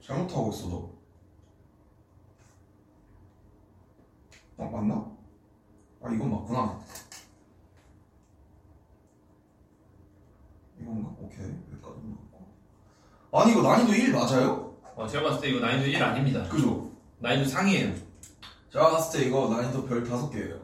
[0.05, 0.97] 잘못하고 있어 너
[4.57, 5.05] 어, 맞나?
[6.01, 6.79] 아 이건 맞구나
[10.79, 11.09] 이건가?
[11.19, 12.47] 오케이 여기까지 맞고
[13.33, 14.77] 아니 이거 난이도 1 맞아요?
[14.95, 16.91] 어, 제가 봤을 때 이거 난이도 1 아닙니다 그죠?
[17.19, 18.06] 난이도 상이에요
[18.71, 20.61] 제가 봤을 때 이거 난이도 별 5개예요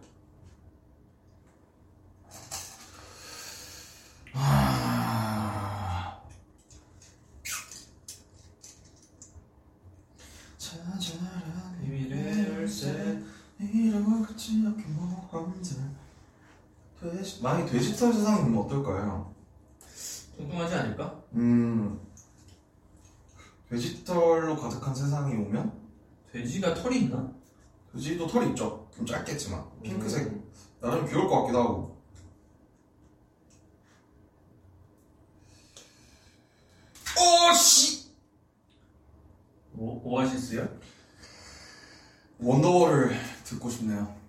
[4.33, 6.21] 아...
[10.57, 13.23] 찾아라 비밀의 열쇠
[13.59, 15.61] 이러고 끝이 없긴 모험들
[16.99, 17.41] 돼지...
[17.41, 19.33] 만약에 돼지털 세상이면 어떨까요?
[20.37, 21.23] 뚱뚱하지 않을까?
[21.33, 21.99] 음...
[23.69, 25.71] 돼지털로 가득한 세상이 오면
[26.31, 27.42] 돼지가 털이 있나?
[27.93, 28.89] 돼지도 털이 있죠?
[28.95, 29.63] 좀 짧겠지만.
[29.83, 30.27] 핑크색.
[30.27, 30.51] 음.
[30.81, 32.03] 나름 귀여울 것 같기도 하고.
[37.15, 38.11] 오씨!
[39.77, 40.67] 오, 오아시스요?
[42.39, 44.21] 원더월을 듣고 싶네요.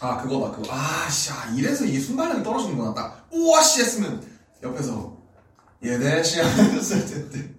[0.00, 0.72] 아 그거다 그거.
[0.72, 2.92] 아씨 아, 이래서 이게 순발력이 떨어지는구나.
[2.94, 4.26] 딱 오아씨 했으면
[4.62, 5.23] 옆에서
[5.84, 7.54] 예대시 하면서 할 텐데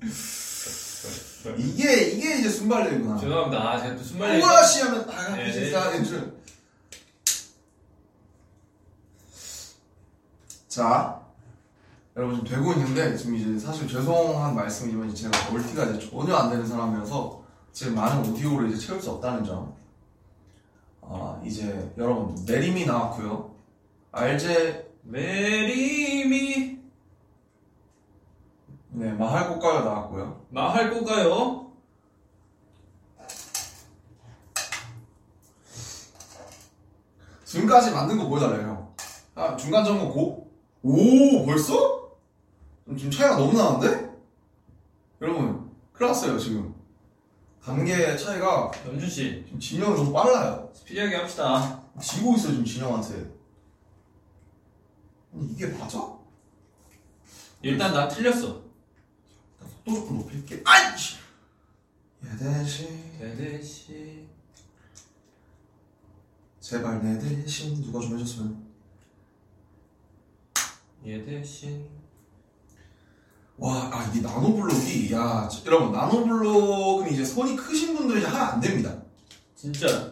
[1.58, 6.04] 이게 이게 이제 순발력이구나 죄송합니다 아 제가 또 순발력 오아씨 하면 아 네, 진짜 네.
[6.04, 6.36] 줄.
[10.76, 11.22] 자,
[12.18, 16.68] 여러분 지금 되고 있는데 지금 이제 사실 죄송한 말씀이지만 제가 멀티가 이제 전혀 안 되는
[16.68, 19.74] 사람이어서 지금 많은 오디오를 이제 채울 수 없다는 점.
[21.02, 23.56] 아 이제 여러분 내림이 나왔고요.
[24.12, 26.75] 알제 메리미
[28.98, 30.46] 네 마할 꽃가요 나왔고요.
[30.52, 31.70] 마할 거가요?
[37.44, 38.94] 지금까지 만든 거 보여달래요.
[39.36, 40.50] 아 중간 점검 고.
[40.82, 42.12] 오 벌써?
[42.98, 44.16] 지금 차이가 너무 나는데?
[45.22, 46.74] 여러분 큰일 났어요 지금.
[47.62, 50.70] 단계 차이가 연준 씨 지금 진영이 너무 빨라요.
[50.74, 53.30] 스피디하게 합시다 지고 있어 지금 진영한테.
[55.34, 56.16] 아니 이게 맞아?
[57.62, 58.65] 일단 나 틀렸어
[59.86, 60.64] 조금 높일게.
[60.66, 61.16] 아이씨.
[62.26, 64.28] 얘대신 대대씨
[66.60, 68.66] 제발 내 대신 누가 좀 해줬으면.
[71.06, 71.88] 얘 대신
[73.58, 79.02] 와, 아, 이게 나노블록이, 야, 저- 여러분, 나노블록은 이제 손이 크신 분들이 하면 안 됩니다.
[79.56, 80.12] 진짜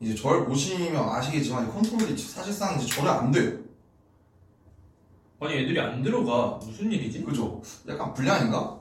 [0.00, 3.58] 이제 저를 보시면 아시겠지만, 이 컨트롤이 사실상 이제 저는 안 돼요.
[5.44, 7.22] 아니 애들이 안 들어가 무슨 일이지?
[7.22, 7.60] 그죠?
[7.86, 8.78] 약간 불량인가?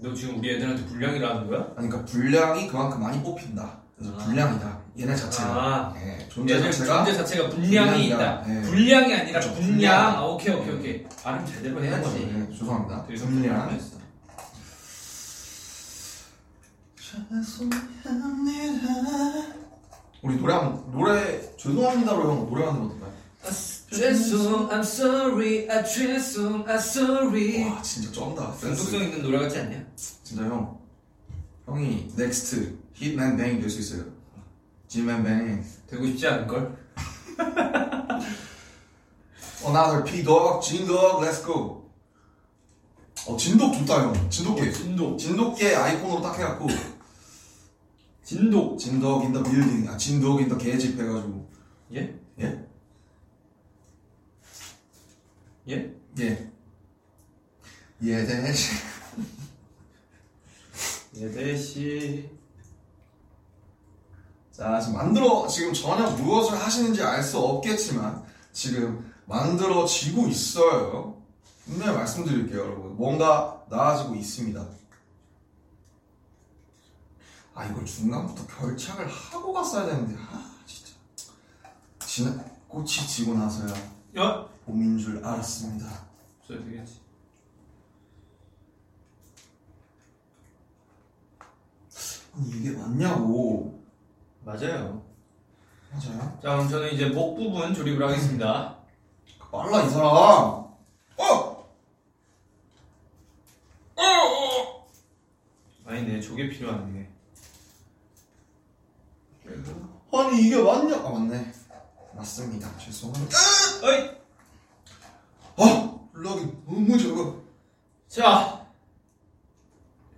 [0.00, 1.60] 너 지금 우리 애들한테 불량이라는 거야?
[1.76, 3.78] 아니, 그러니까 불량이 그만큼 많이 뽑힌다.
[3.96, 4.24] 그래서 아.
[4.24, 4.80] 불량이다.
[4.98, 5.48] 얘네 자체가.
[5.48, 7.04] 아 예, 존재 얘들 자체가.
[7.04, 8.16] 존재 자체가 분량이 분량이다.
[8.16, 8.42] 있다.
[8.46, 8.62] 네.
[8.62, 9.70] 분량이 아니라 그렇죠, 분량.
[9.70, 10.16] 분량.
[10.16, 11.04] 아, 오케이 오케이 오케이.
[11.22, 12.26] 발음 제대로 해야지.
[12.26, 13.04] 네, 죄송합니다.
[13.06, 13.78] 그래서 분량.
[16.96, 17.82] 죄송합니다.
[20.22, 23.12] 우리 노래 한 노래 죄송합니다로 형 노래 하는 거 어떨까요?
[23.92, 27.62] 아, 죄송, I'm sorry, 아 죄송, 아 sorry.
[27.70, 28.56] 와 진짜 쩐다.
[28.58, 29.84] 중독성 있는 노래 같지 않냐?
[29.94, 30.80] 진짜 형
[31.66, 34.06] 형이 next hitman bang 될수 있어요.
[34.88, 35.62] Gman bang.
[35.86, 36.74] 되고 싶지 않은 걸?
[39.62, 41.82] Another Pdogg, 진 dog, let's go.
[43.26, 44.30] 어 진독 좋다 형.
[44.30, 44.72] 진독계.
[44.72, 45.18] 진독.
[45.18, 46.66] 진독계 아이콘으로 딱 해갖고
[48.24, 48.78] 진독.
[48.78, 51.46] 진독 in the building, 아 진독 in the 개집 해가지고
[51.92, 52.18] 예?
[52.40, 52.61] 예?
[55.68, 55.94] 예?
[56.18, 56.50] 예.
[58.02, 58.76] 예 대신
[61.16, 62.30] 얘 대시.
[64.50, 71.22] 자 지금 만들어 지금 전혀 무엇을 하시는지 알 수 없겠지만 지금 만들어지고 있어요.
[71.64, 72.96] 분명히 말씀드릴게요, 여러분.
[72.96, 74.66] 뭔가 나아지고 있습니다.
[77.54, 80.92] 아 이걸 중간부터 결착을 하고 갔어야 되는데 아 진짜
[82.06, 83.74] 지나 꽃이 지고 나서야
[84.18, 84.48] 야?
[84.64, 85.86] 봄인 줄 알았습니다.
[86.46, 87.00] 써야 되겠지.
[92.34, 93.82] 아니 이게 맞냐고
[94.44, 95.02] 맞아요.
[95.90, 96.00] 맞아요?
[96.00, 98.78] 자, 그럼 저는 이제 목 부분 조립을 하겠습니다.
[99.50, 100.72] 빨라 이 사람 어!
[101.18, 101.66] 어!
[103.96, 104.86] 어!
[105.84, 107.12] 아니네, 저게 필요하네.
[110.14, 111.52] 아니 이게 맞냐 아 맞네
[112.14, 113.36] 맞습니다 죄송합니다
[113.82, 114.21] 어이!
[115.56, 117.42] 아 락이 너무 작아
[118.08, 118.66] 자!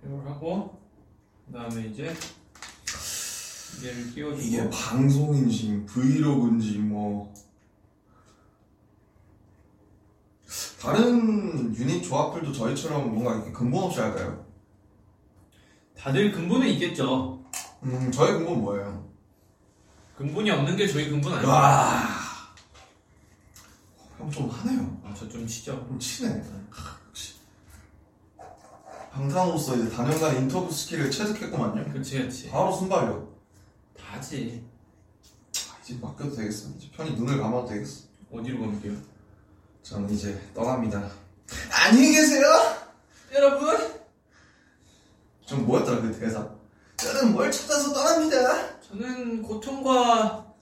[0.05, 0.77] 이걸 하고,
[1.47, 2.13] 그 다음에 이제,
[3.83, 4.41] 얘를 끼워주고.
[4.41, 7.33] 이게 방송인지 브이로그인지 뭐
[10.81, 14.45] 다른 유닛 조합들도 저희처럼 뭔가 이렇게 근본 없이 할까요?
[15.97, 17.43] 다들 근본은 있겠죠.
[17.83, 19.09] 음 저희 근본 뭐예요?
[20.17, 21.49] 근본이 없는 게 저희 근본 아니에요.
[21.51, 22.03] 와.
[24.19, 24.94] 형 좀 하네요.
[25.15, 25.71] 아, 저좀 치죠.
[25.87, 26.43] 좀 치네.
[26.69, 27.35] 하, 역시.
[29.13, 31.93] 방탄으로서 이제 단연간 인터뷰 스킬을 체득했구만요.
[31.93, 32.49] 그치, 그치.
[32.49, 33.33] 바로 순발력.
[33.97, 34.61] 다지.
[35.71, 36.67] 아, 이제 맡겨도 되겠어.
[36.77, 38.03] 이제 편히 눈을 감아도 되겠어.
[38.29, 38.97] 어디로 가볼게요?
[39.83, 41.09] 저는 이제 떠납니다.
[41.71, 42.43] 안녕히 계세요.
[43.33, 43.95] 여러분!
[45.45, 46.49] 좀 뭐였더라 그 대사?
[46.97, 48.81] 저는 뭘 찾아서 떠납니다.
[48.81, 50.53] 저는 고통과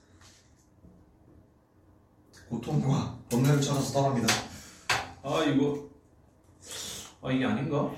[2.48, 4.32] 고통과 번뇌를 찾아서 떠납니다.
[5.24, 5.88] 아 이거
[7.22, 7.90] 아 이게 아닌가?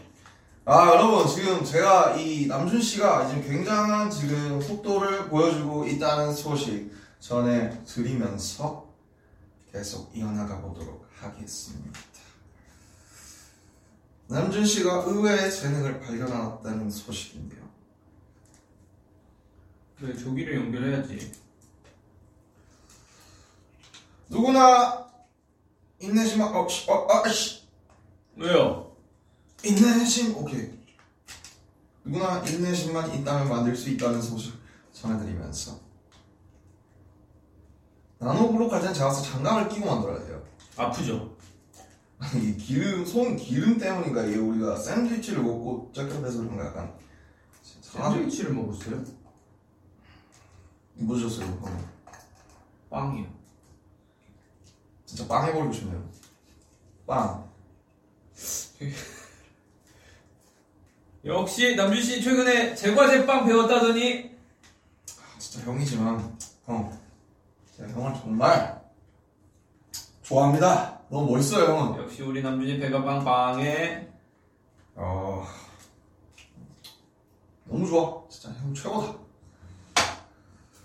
[0.64, 7.70] 아 여러분 지금 제가 이 남준 씨가 지금 굉장한 지금 속도를 보여주고 있다는 소식 전해
[7.85, 8.87] 드리면서
[9.70, 12.01] 계속 이어나가 보도록 하겠습니다.
[14.29, 17.66] 남준 씨가 의외의 재능을 발견하았다는 소식인데요.
[19.99, 21.33] 그래 조기를 연결해야지.
[24.29, 25.05] 누구나
[25.98, 27.62] 인내심만 어, 씨, 어, 아, 씨.
[28.37, 28.92] 왜요?
[29.64, 30.70] 인내심 오케이.
[32.04, 34.54] 누구나 인내심만 있다면 만들 수 있다는 소식
[34.92, 35.80] 전해드리면서
[38.18, 40.42] 나노블록 할 때는 봐서 장갑을 끼고 만들어야 돼요.
[40.76, 41.37] 아프죠?
[42.18, 46.94] 아니 이 기름 손 기름 때문인가 이게 우리가 샌드위치를 먹고 ጨ겹해서 그런가 약간
[47.82, 49.02] 샌드위치를 먹었어요?
[50.94, 51.61] 뭐 드셨어요?
[52.88, 53.36] 빵이요.
[55.16, 56.07] 진짜 빵 해버리고 싶네요.
[57.07, 57.50] 빵.
[61.24, 64.37] 역시 남준 씨 최근에 제과제빵 배웠다더니
[65.18, 66.98] 아, 진짜 형이지만 형
[67.74, 68.85] 제가 형을 정말
[70.22, 71.00] 좋아합니다.
[71.09, 72.02] 너무 멋있어요 형은.
[72.02, 74.09] 역시 우리 남준이 배가 빵빵해.
[74.96, 75.46] 어
[77.64, 79.14] 너무 좋아 진짜 형 최고다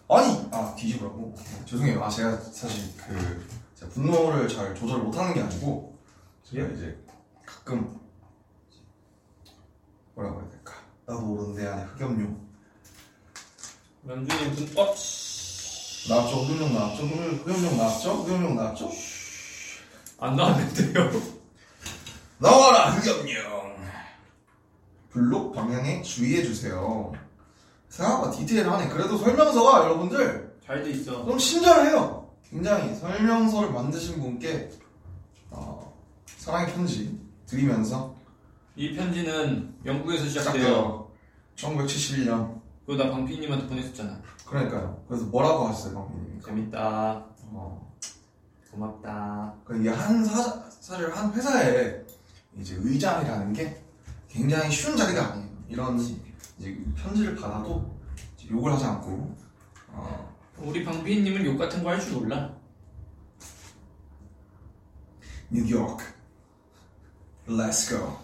[0.09, 1.33] 아니 아 뒤집으라고
[1.65, 5.97] 죄송해요 아 제가 사실 그 분노를 잘 조절을 못하는 게 아니고
[6.43, 6.97] 제가 이제
[7.45, 7.99] 가끔
[10.15, 10.73] 뭐라고 해야 될까
[11.05, 12.49] 나도 모르는 내 안에 흑염룡
[14.03, 14.95] 남준이 분 어?
[14.95, 16.09] 씨.
[16.09, 16.37] 나왔죠?
[16.43, 17.03] 흑염룡 나왔죠?
[17.03, 18.13] 흑염- 흑염룡 나왔죠?
[18.23, 18.91] 흑염룡 나왔죠?
[20.19, 21.11] 안 나왔는데요.
[22.39, 23.71] 나와라 흑염룡
[25.11, 27.13] 블록 방향에 주의해주세요
[27.89, 31.25] 생각보다 디테일하네 그래도 설명서가 여러분들 잘 돼 있어.
[31.25, 32.20] 좀 친절해요
[32.51, 34.69] 굉장히 설명서를 만드신 분께
[35.49, 35.93] 어,
[36.25, 38.13] 사랑의 편지 드리면서
[38.75, 41.09] 이 편지는 영국에서 시작돼요.
[41.55, 41.87] 시작돼요
[42.35, 44.21] 1971년 그거 나 방피님한테 보냈었잖아.
[44.45, 47.25] 그러니까요 그래서 뭐라고 하셨어요 강민님 재밌다.
[47.53, 47.95] 어,
[48.69, 49.53] 고맙다.
[49.63, 52.01] 그 이게 한 사, 사실 한 회사에
[52.57, 53.81] 이제 의장이라는 게
[54.27, 55.49] 굉장히 쉬운 자리가 아니에요.
[55.69, 57.89] 이런 이제 편지를 받아도
[58.49, 59.35] 욕을 하지 않고
[59.87, 60.30] 어,
[60.63, 62.53] 우리 방피님은 욕 같은 거 할 줄 몰라.
[65.49, 65.99] 뉴욕
[67.47, 68.17] Let's go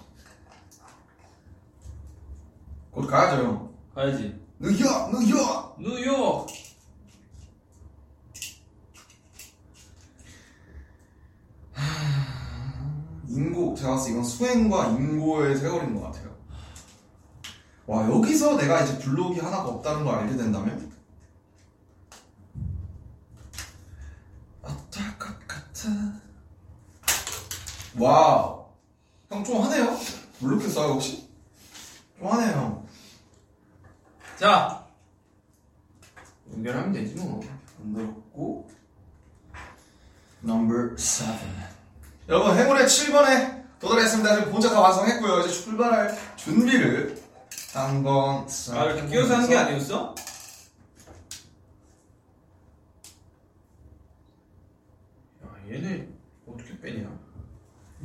[2.91, 3.73] 곧 가야죠 형.
[3.93, 4.39] 가야지.
[4.59, 6.47] 뉴욕 뉴욕 뉴욕.
[13.27, 16.35] 인고 제가 봤을 때 이건 수행과 인고의 세월인 것 같아요.
[17.85, 20.91] 와 여기서 내가 이제 블록이 하나가 없다는 걸 알게 된다면
[24.61, 25.89] 어떨 것 같아.
[27.97, 28.65] wow
[29.29, 29.97] 형 좀 하네요.
[30.39, 31.27] 블록했어요 혹시?
[32.17, 32.85] 좀 하네요.
[34.39, 34.85] 자.
[36.53, 37.41] 연결하면 되지 뭐.
[37.79, 38.69] 만들었고
[40.43, 41.27] number 7
[42.29, 44.35] 여러분 행운의 7번에 도달했습니다.
[44.37, 45.41] 지금 본체 다 완성했고요.
[45.41, 47.21] 이제 출발할 준비를
[47.73, 50.15] 한번 싹 아, 이렇게 끼워서 하는 게 아니었어?
[55.43, 56.07] 야, 얘네
[56.47, 57.09] 어떻게 빼냐?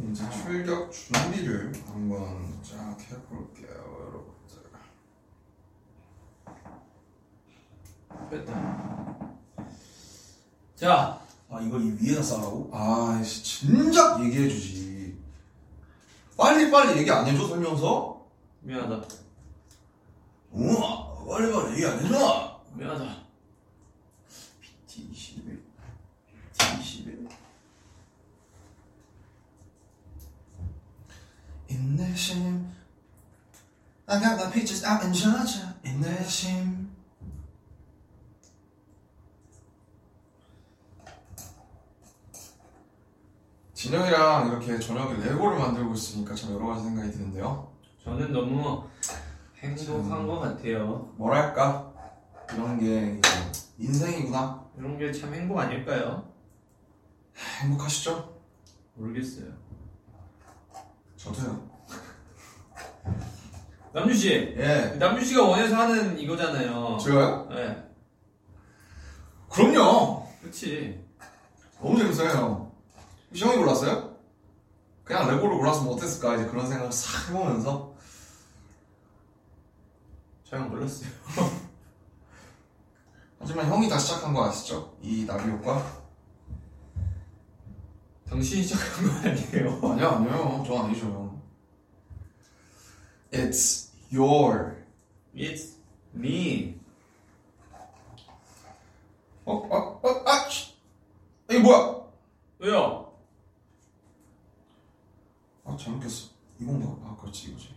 [0.00, 3.68] 이제 출격 준비를 한번 쫙 해볼게요,
[4.00, 4.62] 여러분들.
[8.30, 9.28] 뺐다.
[10.76, 12.70] 자, 아 이걸 이 위에다 싸라고?
[12.72, 15.18] 아이씨 진작 얘기해주지.
[16.36, 18.26] 빨리 빨리 얘기 안 해줘 설명서?
[18.60, 19.06] 미안하다.
[20.52, 22.60] 우와 빨리 빨리 얘기 안 해줘.
[22.74, 23.22] 미안하다.
[32.12, 32.66] 인내심
[34.06, 36.90] I got the pictures out in Georgia 인내심
[43.74, 47.72] 진영이랑 이렇게 저녁에 레고를 만들고 있으니까 참 여러 가지 생각이 드는데요
[48.04, 48.84] 저는 너무
[49.58, 50.26] 행복한 참.
[50.26, 51.12] 것 같아요.
[51.16, 51.92] 뭐랄까
[52.52, 53.20] 이런 게
[53.78, 56.28] 인생이구나 이런 게 참 행복 아닐까요?
[57.62, 58.40] 행복하시죠?
[58.94, 59.52] 모르겠어요.
[61.16, 61.71] 저도요
[63.92, 66.98] 남준 씨, 예 남준 씨가 원해서 하는 이거잖아요.
[66.98, 67.46] 제가요?
[67.50, 67.84] 네,
[69.50, 71.02] 그럼요 그렇지.
[71.80, 72.72] 너무 재밌어요 형
[73.34, 74.16] 형이 골랐어요?
[75.04, 77.92] 그냥 레고를 골랐으면 어땠을까 이제 그런 생각을 싹 해보면서
[80.48, 81.10] 잘 몰랐어요.
[83.40, 84.96] 하지만 형이 다 시작한 거 아시죠?
[85.02, 85.84] 이 나비 효과?
[88.30, 89.92] 당신이 시작한 거 아니에요?
[89.92, 91.42] 아니요 아니요 저 아니죠 형
[93.32, 93.81] It's
[94.12, 94.76] your
[95.34, 95.76] It's
[96.14, 96.78] me.
[99.44, 99.54] 어?
[99.54, 100.00] 어?
[100.02, 100.22] 어?
[100.26, 100.48] 아!
[100.48, 100.74] 씨.
[101.48, 102.02] 이게 뭐야?
[102.58, 103.12] 왜요?
[105.64, 106.28] 아 잘못 꼈어
[106.60, 107.08] 이건가?
[107.08, 107.74] 아 그렇지 이거지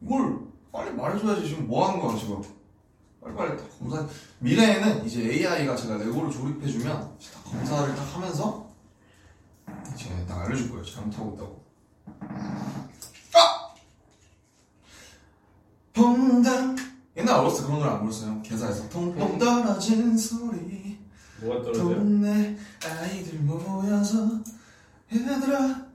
[0.00, 0.40] 이걸
[0.72, 2.42] 빨리 말해줘야지 지금 뭐 하는 거야 지금
[3.20, 4.06] 빨리빨리 다 검사
[4.40, 8.70] 미래에는 이제 AI가 제가 레고를 조립해주면 다 검사를 딱 하면서
[9.94, 11.64] 이제 딱 알려줄 거예요 잘못하고 있다고
[13.34, 13.74] 아!
[15.92, 16.76] 퐁당
[17.40, 18.40] 어렸을 때 그런 노래 안 불렀어요.
[18.42, 18.88] 개사에서.
[18.88, 20.98] 통통 떨어지는 소리.
[21.40, 21.94] 뭐가 떨어져요?
[21.96, 24.28] 동네 아이들 모여서
[25.12, 25.86] 얘들아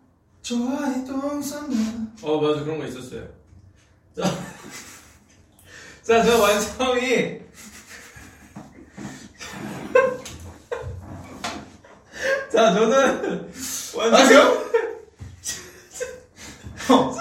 [0.41, 1.75] 좋아해 똥 싼다
[2.21, 2.63] 어 맞아.
[2.63, 3.25] 그런 거 있었어요.
[4.15, 4.23] 자,
[6.03, 7.39] 자, 저 완성이.
[12.51, 13.51] 자, 저는
[13.95, 14.13] 완성.
[14.19, 14.67] 아세요?
[16.87, 17.13] 형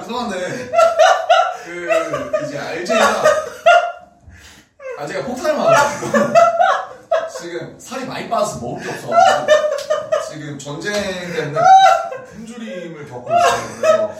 [0.00, 0.70] 죄송한데
[1.88, 3.22] 그 이제 RJ가
[4.98, 6.06] RJ가 폭탄을 맞았어
[7.40, 9.46] 지금 살이 많이 빠져서 먹을 게 없어가지고
[10.30, 11.60] 지금 전쟁 때문에
[12.32, 13.76] 굶주림을 겪고 있어요.
[13.80, 14.14] 그래서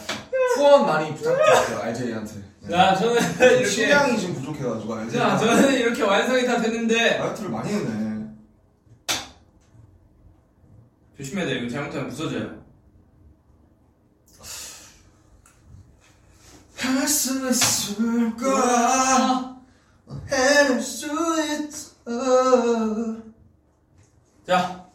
[0.56, 2.32] 후원 많이 부탁드릴게요 RJ한테.
[2.70, 7.72] 자, 저는 이렇게 식량이 지금 부족해가지고 자, RJ가 저는 이렇게 완성이 다 됐는데 다이어트를 많이
[7.72, 8.08] 했네.
[11.16, 11.56] 조심해야 돼요.
[11.58, 12.57] 이거 잘못하면 부서져요.
[16.78, 19.56] 할수 있을 거야
[20.28, 23.22] 해낼 수 있어
[24.46, 24.88] 자,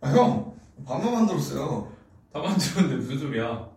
[0.00, 0.54] 아, 형,
[0.86, 1.92] 반만 만들었어요.
[2.32, 3.68] 다 만들었는데 무슨 소리야?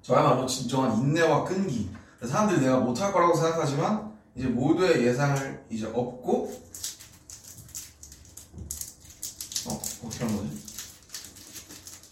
[0.00, 1.90] 저야말로 진정한 인내와 끈기.
[2.24, 6.50] 사람들이 내가 못할 거라고 생각하지만, 이제 모두의 예상을 이제 업고,
[9.68, 10.48] 어, 어떻게 한 거지?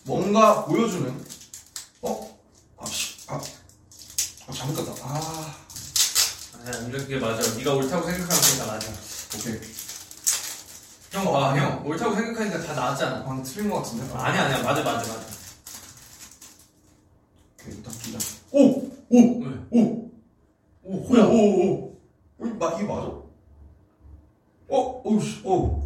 [0.07, 1.25] 뭔가 보여주는,
[2.03, 2.39] 어?
[2.79, 3.41] 아, 씨, 아,
[4.47, 5.03] 아 잘못 갔다.
[5.03, 5.55] 아,
[6.59, 7.57] 아니야, 이렇게 맞아.
[7.57, 8.93] 네가 옳다고 생각하는 게다 맞아.
[9.37, 9.61] 오케이.
[11.11, 11.87] 형 봐, 형.
[11.87, 13.25] 옳다고 생각하니까 다 나왔잖아.
[13.25, 14.13] 방금 틀린 것 같은데?
[14.15, 14.63] 아니야, 아니야.
[14.63, 15.27] 맞아, 맞아, 맞아.
[17.61, 18.19] 오케이, 일단 끼자.
[18.53, 18.61] 오!
[19.09, 19.41] 오!
[19.41, 19.51] 왜?
[19.71, 20.11] 오!
[20.83, 21.15] 오, 오!
[21.17, 21.97] 오!
[22.39, 22.45] 오!
[22.45, 23.07] 어, 마, 이거 맞아?
[24.69, 25.03] 어?
[25.05, 25.84] 오우씨, 오!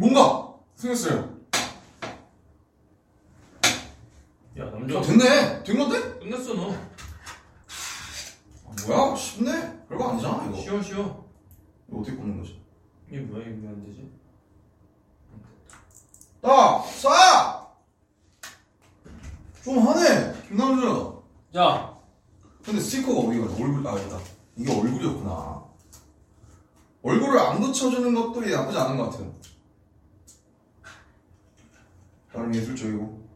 [0.00, 1.38] 뭔가 생겼어요.
[4.58, 5.02] 야, 야, 남자.
[5.02, 5.62] 됐네.
[5.62, 6.18] 된 건데?
[6.18, 6.72] 끝났어, 너.
[6.72, 6.78] 아,
[8.86, 9.14] 뭐야?
[9.14, 9.84] 쉽네.
[9.88, 10.56] 별거 아니잖아 이거.
[10.56, 11.28] 쉬워, 쉬워.
[11.86, 12.58] 이거 어떻게 꽂는 거지?
[13.10, 14.10] 이게 뭐야, 이거 왜안 되지?
[16.40, 17.68] 따, 싸.
[19.62, 20.32] 좀 하네.
[20.48, 21.20] 김남준.
[21.52, 21.94] 자,
[22.64, 24.18] 근데 스티커가 어디가 얼굴 아 있다.
[24.56, 25.62] 이게 얼굴이었구나.
[27.02, 29.38] 얼굴을 안 붙여주는 것도 나쁘지 않은 것 같아요.
[32.32, 33.28] 나름 예술적이고.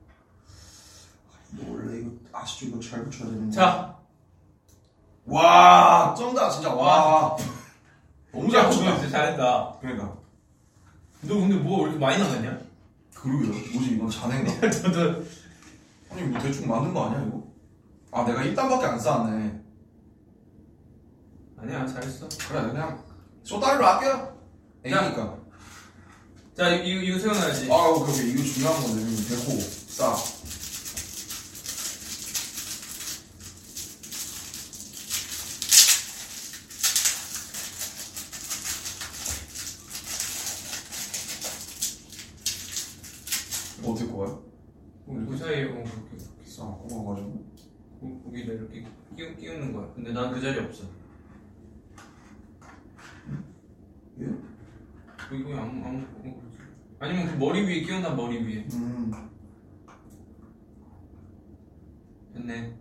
[1.53, 2.66] 이거 원래 이거 아시죠?
[2.66, 3.53] 이거 잘 붙여야 되는데.
[3.57, 3.97] 자.
[5.26, 7.36] 와, 쩐다 진짜 와.
[8.32, 8.97] 너무 잘 야, 붙였다.
[8.99, 9.76] 진짜 잘했다.
[9.80, 10.16] 그러니까.
[11.22, 12.59] 너 근데 뭐가 왜 이렇게 많이 나갔냐?
[13.14, 13.53] 그러게요.
[13.72, 14.53] 뭐지 이건 잔해인가?
[14.88, 15.24] 너도.
[16.11, 17.42] 아니 뭐 대충 만든 거 아니야 이거?
[18.12, 19.61] 아 내가 1단밖에 안 쌓았네.
[21.59, 22.28] 아니야, 잘했어.
[22.49, 23.03] 그래 그냥
[23.42, 24.38] 쇼다리로 할게요.
[24.84, 25.38] 애기니까.
[26.57, 27.68] 자, 이거, 이거, 이거 세워놔야지.
[27.70, 30.14] 아 오케이 오케이 이거 중요한 건데 이거 데코 싸.
[43.80, 44.42] 이거 어떻게 꼽아요?
[45.07, 47.44] 그 사이에 어, 그렇게, 싸 꼽아가지고
[48.00, 48.86] 고- 고기다 이렇게
[49.16, 49.92] 끼우, 끼우는 거야.
[49.94, 50.84] 근데 난 그 자리 없어.
[54.20, 54.26] 예?
[55.36, 56.59] 이거 아무, 아무, 어, 그렇지.
[57.05, 58.66] 아니면 그 머리 위에 끼웠나, 머리 위에.
[58.72, 59.12] 음
[62.32, 62.74] 됐네.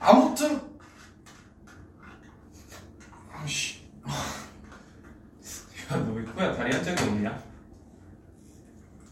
[0.00, 0.60] 아무튼
[3.30, 3.82] 아씨
[5.92, 7.42] 야, 너왜 코야 다리 한 짝이 없냐?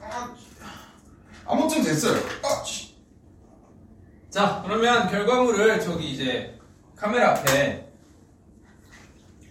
[0.00, 0.34] 아,
[1.46, 2.18] 아무튼 됐어요.
[2.42, 2.94] 아, 씨.
[4.30, 6.58] 자, 그러면 결과물을 저기 이제
[6.96, 7.92] 카메라 앞에.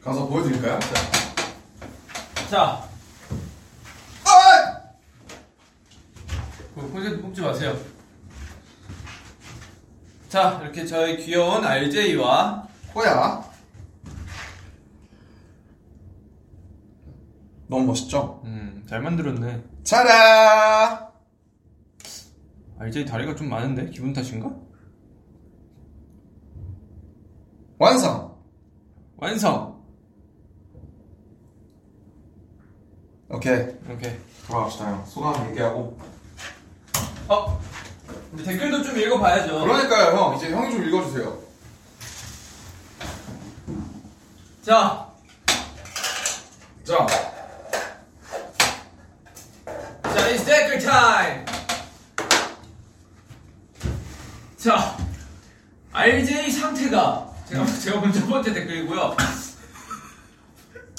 [0.01, 0.77] 가서 보여드릴까요?
[2.49, 2.89] 자,
[4.25, 4.81] 아!
[6.72, 7.75] 그 콘센트 뽑지 마세요.
[10.29, 13.43] 자, 이렇게 저희 귀여운 RJ와 호야.
[17.67, 18.41] 너무 멋있죠?
[18.45, 19.63] 음, 잘 만들었네.
[19.83, 21.11] 짜라!
[22.79, 23.89] RJ 다리가 좀 많은데?
[23.89, 24.51] 기분 탓인가?
[27.77, 28.35] 완성!
[29.17, 29.83] 완성!
[33.29, 33.55] 오케이.
[33.89, 34.15] 오케이.
[34.47, 35.05] 돌아갑시다, 형.
[35.05, 35.97] 소감 얘기하고.
[37.27, 37.61] 어?
[38.31, 39.61] 근데 댓글도 좀 읽어봐야죠.
[39.61, 40.35] 그러니까요, 형.
[40.35, 41.37] 이제 형이 좀 읽어주세요.
[44.65, 45.07] 자,
[46.83, 47.05] 자,
[50.03, 51.45] 자, it's 댓글 time!
[54.57, 54.97] 자,
[55.91, 59.15] RJ 상태가 제가, 제가 먼저 첫 번째 댓글이고요.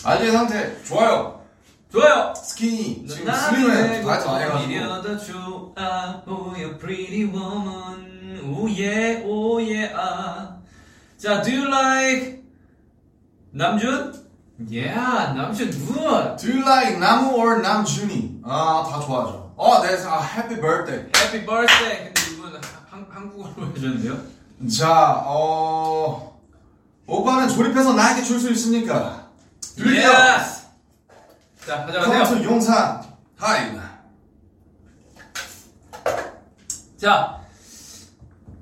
[0.04, 1.43] RJ 상태 좋아요.
[1.94, 2.34] 좋아요!
[2.34, 3.06] 스키니.
[3.06, 4.72] 지금 다이어트 안 해가지고.
[4.72, 10.56] 이래도 좋아 보여 pretty woman oh yeah oh yeah 아.
[11.16, 12.42] 자 do you like
[13.52, 14.12] 남준?
[14.70, 18.40] Yeah 남준 good Do you like 나무 or 남준이?
[18.44, 19.52] 아, 다 좋아하죠.
[19.56, 21.06] 어, 네, 아, happy birthday.
[21.16, 22.52] happy birthday 근데 이분
[22.90, 24.18] 한, 한국어로 해줬는데요?
[24.68, 26.40] 자, 어,
[27.06, 29.28] 오빠는 조립해서 나에게 줄 수 있습니까?
[29.78, 30.63] Yes
[31.66, 33.02] 자 가져가세요 come to 용산
[33.38, 33.80] time.
[36.96, 37.40] 자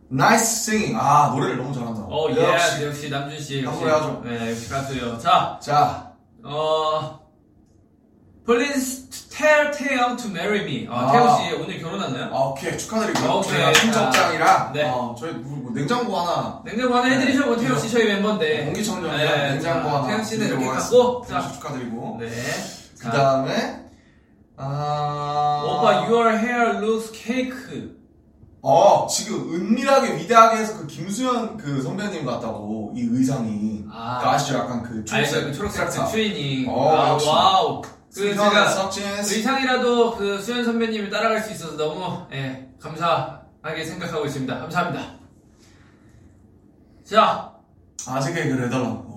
[0.09, 0.99] nice singing.
[0.99, 2.03] 아, 노래를 너무 잘한다.
[2.03, 2.85] 어, 예, 역시.
[2.85, 4.23] 역시 남준 씨 역시 한번 해야죠.
[4.25, 6.13] 네 역시 가수요 자 자,
[6.45, 7.21] 어,
[8.45, 10.87] Please tell 태형 to marry me.
[10.91, 11.13] 아, 아.
[11.13, 12.35] 태형 씨 오늘 결혼했나요?
[12.35, 12.77] 아, 오케이.
[12.77, 13.31] 축하드리고요.
[13.31, 13.53] 아, 오케이.
[13.53, 14.73] 저희가 친척장이라.
[14.75, 14.91] 네.
[14.91, 16.61] 어, 저희 뭐, 뭐 냉장고 하나.
[16.65, 17.47] 냉장고 하나 해드리죠.
[17.47, 17.63] 뭐 네.
[17.65, 18.65] 태형 씨 저희 멤버인데.
[18.67, 20.07] 공기청정기랑 네, 네, 냉장고 자, 하나.
[20.09, 21.25] 태형 씨는 이렇게 갖고.
[21.29, 22.19] 자, 축하드리고.
[22.21, 22.29] 네.
[23.03, 23.85] 그 다음에,
[24.57, 25.63] 아.
[25.65, 27.53] 오빠 your hair looks cake.
[28.65, 33.85] 어, 지금 은밀하게 위대하게 해서 그 김수현 그 선배님 같다고, 이 의상이.
[33.91, 34.21] 아.
[34.23, 34.59] 그 아시죠?
[34.59, 36.69] 약간 그 알죠 그 초록색 그 트레이닝.
[36.69, 37.27] 어, 아, 역시.
[37.29, 37.83] wow.
[38.15, 38.91] 그 제가.
[39.19, 44.59] 의상이라도 그 수현 선배님을 따라갈 수 있어서 너무 예, 감사하게 생각하고 있습니다.
[44.59, 45.15] 감사합니다.
[47.05, 47.53] 자,
[48.07, 49.12] 아재 개그를 해달라고.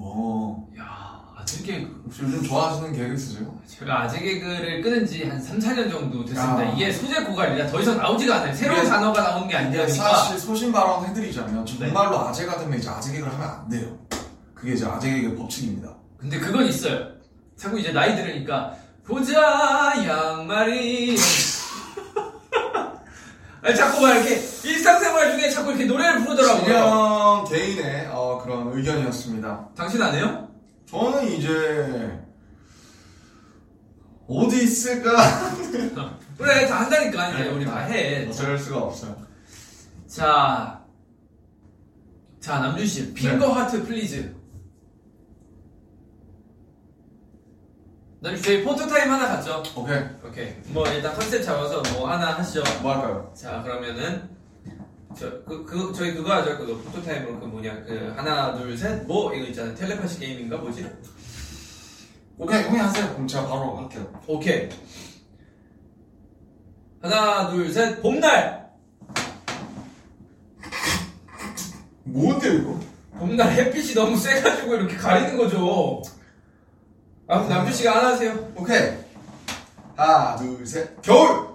[1.65, 2.01] 개그.
[2.05, 3.53] 혹시 요즘 좋아하시는 개그 있으세요?
[3.67, 6.65] 제가 아재 개그를 끊은 지 한 3, 4년 정도 됐습니다.
[6.65, 6.71] 야.
[6.73, 8.53] 이게 소재 고갈이라 더 이상 나오지가 않아요.
[8.53, 9.87] 새로운 이게- 단어가 나오는 게 아니니까.
[9.87, 11.77] 사실 소신 발언 해드리자면 네.
[11.87, 13.97] 정말로 아재가 되면 이제 아재 개그를 하면 안 돼요.
[14.53, 15.89] 그게 이제 아재 개그 법칙입니다.
[16.17, 17.07] 근데 그건 있어요.
[17.57, 18.73] 자꾸 이제 나이 들으니까
[19.05, 21.15] 보자 양말이
[23.61, 26.63] 아니 자꾸 막 이렇게 일상생활 중에 자꾸 이렇게 노래를 부르더라고요.
[26.65, 29.69] 진영 개인의 어, 그런 의견이었습니다.
[29.75, 30.47] 당신 안 해요?
[30.95, 32.19] 저는 이제
[34.29, 35.11] 어디 있을까?
[36.37, 37.49] 그래 다 한다니까 이제 네.
[37.49, 38.25] 우리 다 해.
[38.29, 39.15] 어쩔 수가 없어요.
[40.07, 40.81] 자,
[42.39, 44.33] 자 남준 씨 finger heart please.
[48.21, 49.61] 남준 씨 저희 photo time 하나 갔죠?
[49.75, 50.01] 오케이.
[50.25, 50.53] 오케이.
[50.67, 52.63] 뭐 일단 컨셉 잡아서 뭐 하나 하시죠.
[52.81, 53.33] 뭐 할까요?
[53.35, 54.29] 자 그러면은
[55.17, 59.05] 저 그 그, 저희 그거 하죠 그거 photo time으로 그 뭐냐 그 하나 둘 셋
[59.07, 60.85] 뭐 이거 있잖아요 텔레파시 게임인가 뭐지?
[62.37, 63.13] 오케이 형이 하세요.
[63.13, 64.11] 그럼 제가 바로 할게요.
[64.27, 64.69] 오케이
[67.01, 68.65] 하나 둘 셋 봄날
[72.03, 72.79] 뭔데 이거?
[73.17, 76.01] 봄날 햇빛이 너무 세가지고 이렇게 가리는 거죠.
[77.27, 78.33] 아 남준 씨가 하나 하세요.
[78.55, 78.91] 오케이.
[79.95, 81.01] 하나 둘 셋.
[81.01, 81.54] 겨울.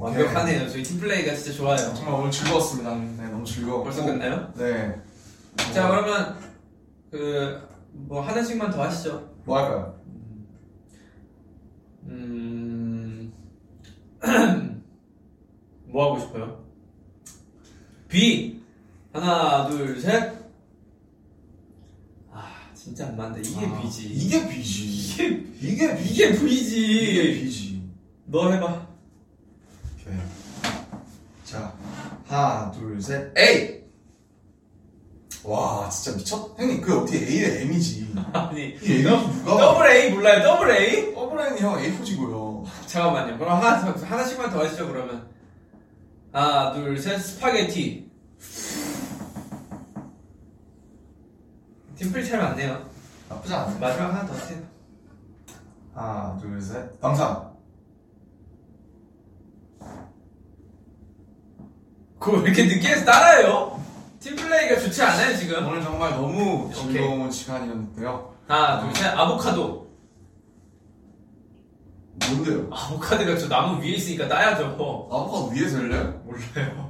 [0.00, 0.68] 완벽하네요.
[0.68, 1.76] 저희 팀플레이가 진짜 좋아요.
[1.94, 2.94] 정말 오늘 즐거웠습니다.
[2.94, 3.84] 네 너무 즐거웠고.
[3.84, 4.52] 벌써 끝나요?
[4.56, 4.94] 네.
[5.74, 6.36] 자 그러면
[7.10, 9.28] 그 뭐 하나씩만 더 하시죠.
[9.44, 10.00] 뭐 할까요?
[12.04, 13.32] 음...
[15.86, 16.64] 뭐 하고 싶어요?
[18.08, 18.60] B
[19.12, 20.32] 하나 둘 셋.
[22.30, 23.40] 아 진짜 안 맞네.
[23.40, 24.08] 이게 아, B지.
[24.08, 24.84] 이게 B지.
[24.84, 25.26] 이게
[25.60, 26.02] 이게 B.
[26.04, 27.32] 이게 이게 B지.
[27.44, 27.90] B지.
[28.26, 28.86] 너 해봐.
[29.94, 30.14] 오케이.
[31.44, 31.74] 자,
[32.26, 32.70] 하나,
[33.00, 33.80] 둘, 셋, A!
[35.42, 36.58] 와, 진짜 미쳤.
[36.58, 38.12] 형님, 그 어떻게 A에 M이지.
[38.32, 39.56] 아니 이 M이 누가.
[39.56, 40.42] 더블 A 몰라요?
[40.42, 41.14] 더블 A?
[41.14, 42.64] 더블N이 형 A4지고요.
[42.86, 43.38] 잠깐만요.
[43.38, 45.26] 그럼 하나 더, 하나씩만 더 하시죠 그러면.
[46.32, 48.10] 하나 둘 셋 스파게티.
[51.96, 52.88] 팀플 잘 맞네요.
[53.28, 53.78] 나쁘지 않아요.
[53.78, 54.58] 마지막 하나 더 하세요.
[55.94, 57.00] 하나, 둘, 셋.
[57.00, 57.49] 방탄.
[62.20, 63.80] 그거 왜 이렇게 늦게 해서 따라해요?
[64.20, 65.66] 팀플레이가 좋지 않아요 지금?
[65.66, 66.92] 오늘 정말 너무 오케이.
[66.92, 68.34] 즐거운 시간이었는데요.
[68.46, 69.88] 하나 둘 셋 아보카도
[72.28, 72.68] 뭔데요?
[72.70, 74.66] 아보카도가 저 나무 위에 있으니까 따야죠
[75.10, 76.22] 아보카도 위에서 열려요?
[76.26, 76.89] 몰라요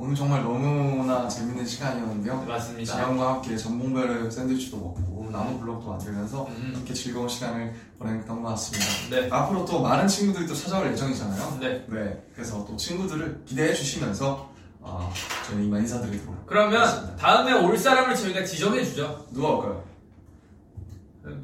[0.00, 2.42] 오늘 정말 너무나 재밌는 시간이었는데요.
[2.46, 8.48] 맞습니다 지영과 함께 전봉배를 샌드위치도 먹고 나무 블록도 만들면서 음, 이렇게 즐거운 시간을 보냈던 것
[8.50, 8.86] 같습니다.
[9.10, 9.28] 네.
[9.30, 11.58] 앞으로 또 많은 친구들이 또 찾아올 예정이잖아요.
[11.60, 14.48] 네 네, 그래서 또 친구들을 기대해 주시면서
[14.82, 15.10] 아,
[15.48, 17.16] 저는 이만 인사드리도록 그러면 하겠습니다.
[17.16, 19.84] 다음에 올 사람을 저희가 지정해 주죠 누가 올까요?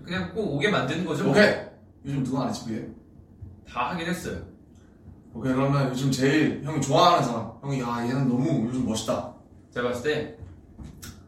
[0.04, 1.32] 그냥 꼭 오게 만드는 거죠 뭐.
[1.32, 1.56] 오케이.
[2.06, 2.94] 요즘 누가 안 했지?
[3.68, 4.38] 다 하긴 했어요
[5.42, 7.52] 그러면 요즘 제일 형이 좋아하는 사람.
[7.62, 9.34] 형이 야 얘는 너무 요즘 멋있다.
[9.72, 10.44] 제가 봤을 때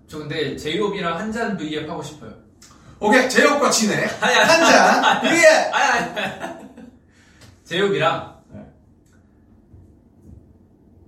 [0.08, 2.32] 저 근데 제이홉이랑 한잔 V앱 하고 싶어요.
[3.00, 4.06] 오케이 제이홉과 진해.
[4.20, 5.28] 아니 한잔 아니
[7.64, 8.36] 제이홉이랑.
[8.52, 8.60] 네.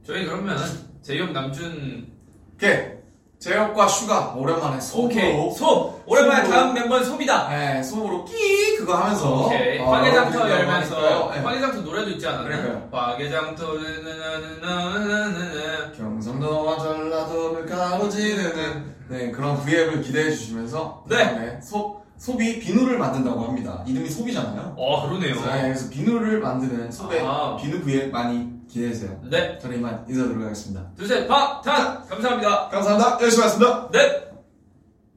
[0.05, 0.59] 저희 그러면
[1.03, 2.13] 제이홉 남준
[2.55, 2.99] 오케이.
[3.39, 5.33] 제이홉과 슈가 오랜만에 오케이.
[5.33, 6.57] 솝으로 소 오랜만에 솝으로.
[6.57, 11.31] 다음 멤버는 솝이다 네, 솝으로 끼 그거 하면서 오케이 어, 화개장터 여러분들이 열면서 하니까요.
[11.35, 11.39] 네.
[11.41, 12.45] 화개장터 노래도 있지 않았나?
[12.49, 12.89] 그러니까요.
[12.91, 15.93] 화개장터 나나나나나나.
[15.93, 21.17] 경상도와 전라도를 가로지르는 네 그런 V앱을 기대해 주시면서 네.
[21.19, 23.85] 그다음에 소 솝이 비누를 만든다고 합니다.
[23.87, 24.75] 이름이 솝이잖아요.
[24.77, 27.57] 어 그러네요 네, 그래서 비누를 만드는 소배 아.
[27.57, 29.19] 비누 V앱 많이 기대해 주세요.
[29.31, 30.83] 네 저는 이만 인사드리도록 하겠습니다.
[30.97, 33.19] 둘셋 박탄 감사합니다 감사합니다.
[33.23, 33.89] 열심히 하겠습니다.
[33.91, 34.29] 네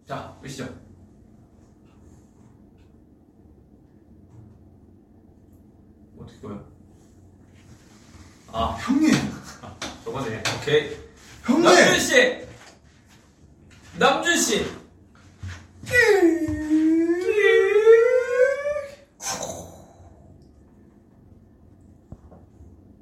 [0.08, 0.66] 자 보시죠
[6.22, 6.64] 어떻게 보여?
[8.52, 8.60] 아.
[8.60, 8.78] 아.
[8.80, 9.14] 형님!
[9.62, 10.98] 아, 저거네 오케이.
[11.44, 11.64] 형님!
[11.64, 12.48] 남준 씨!
[13.98, 14.82] 남준 씨!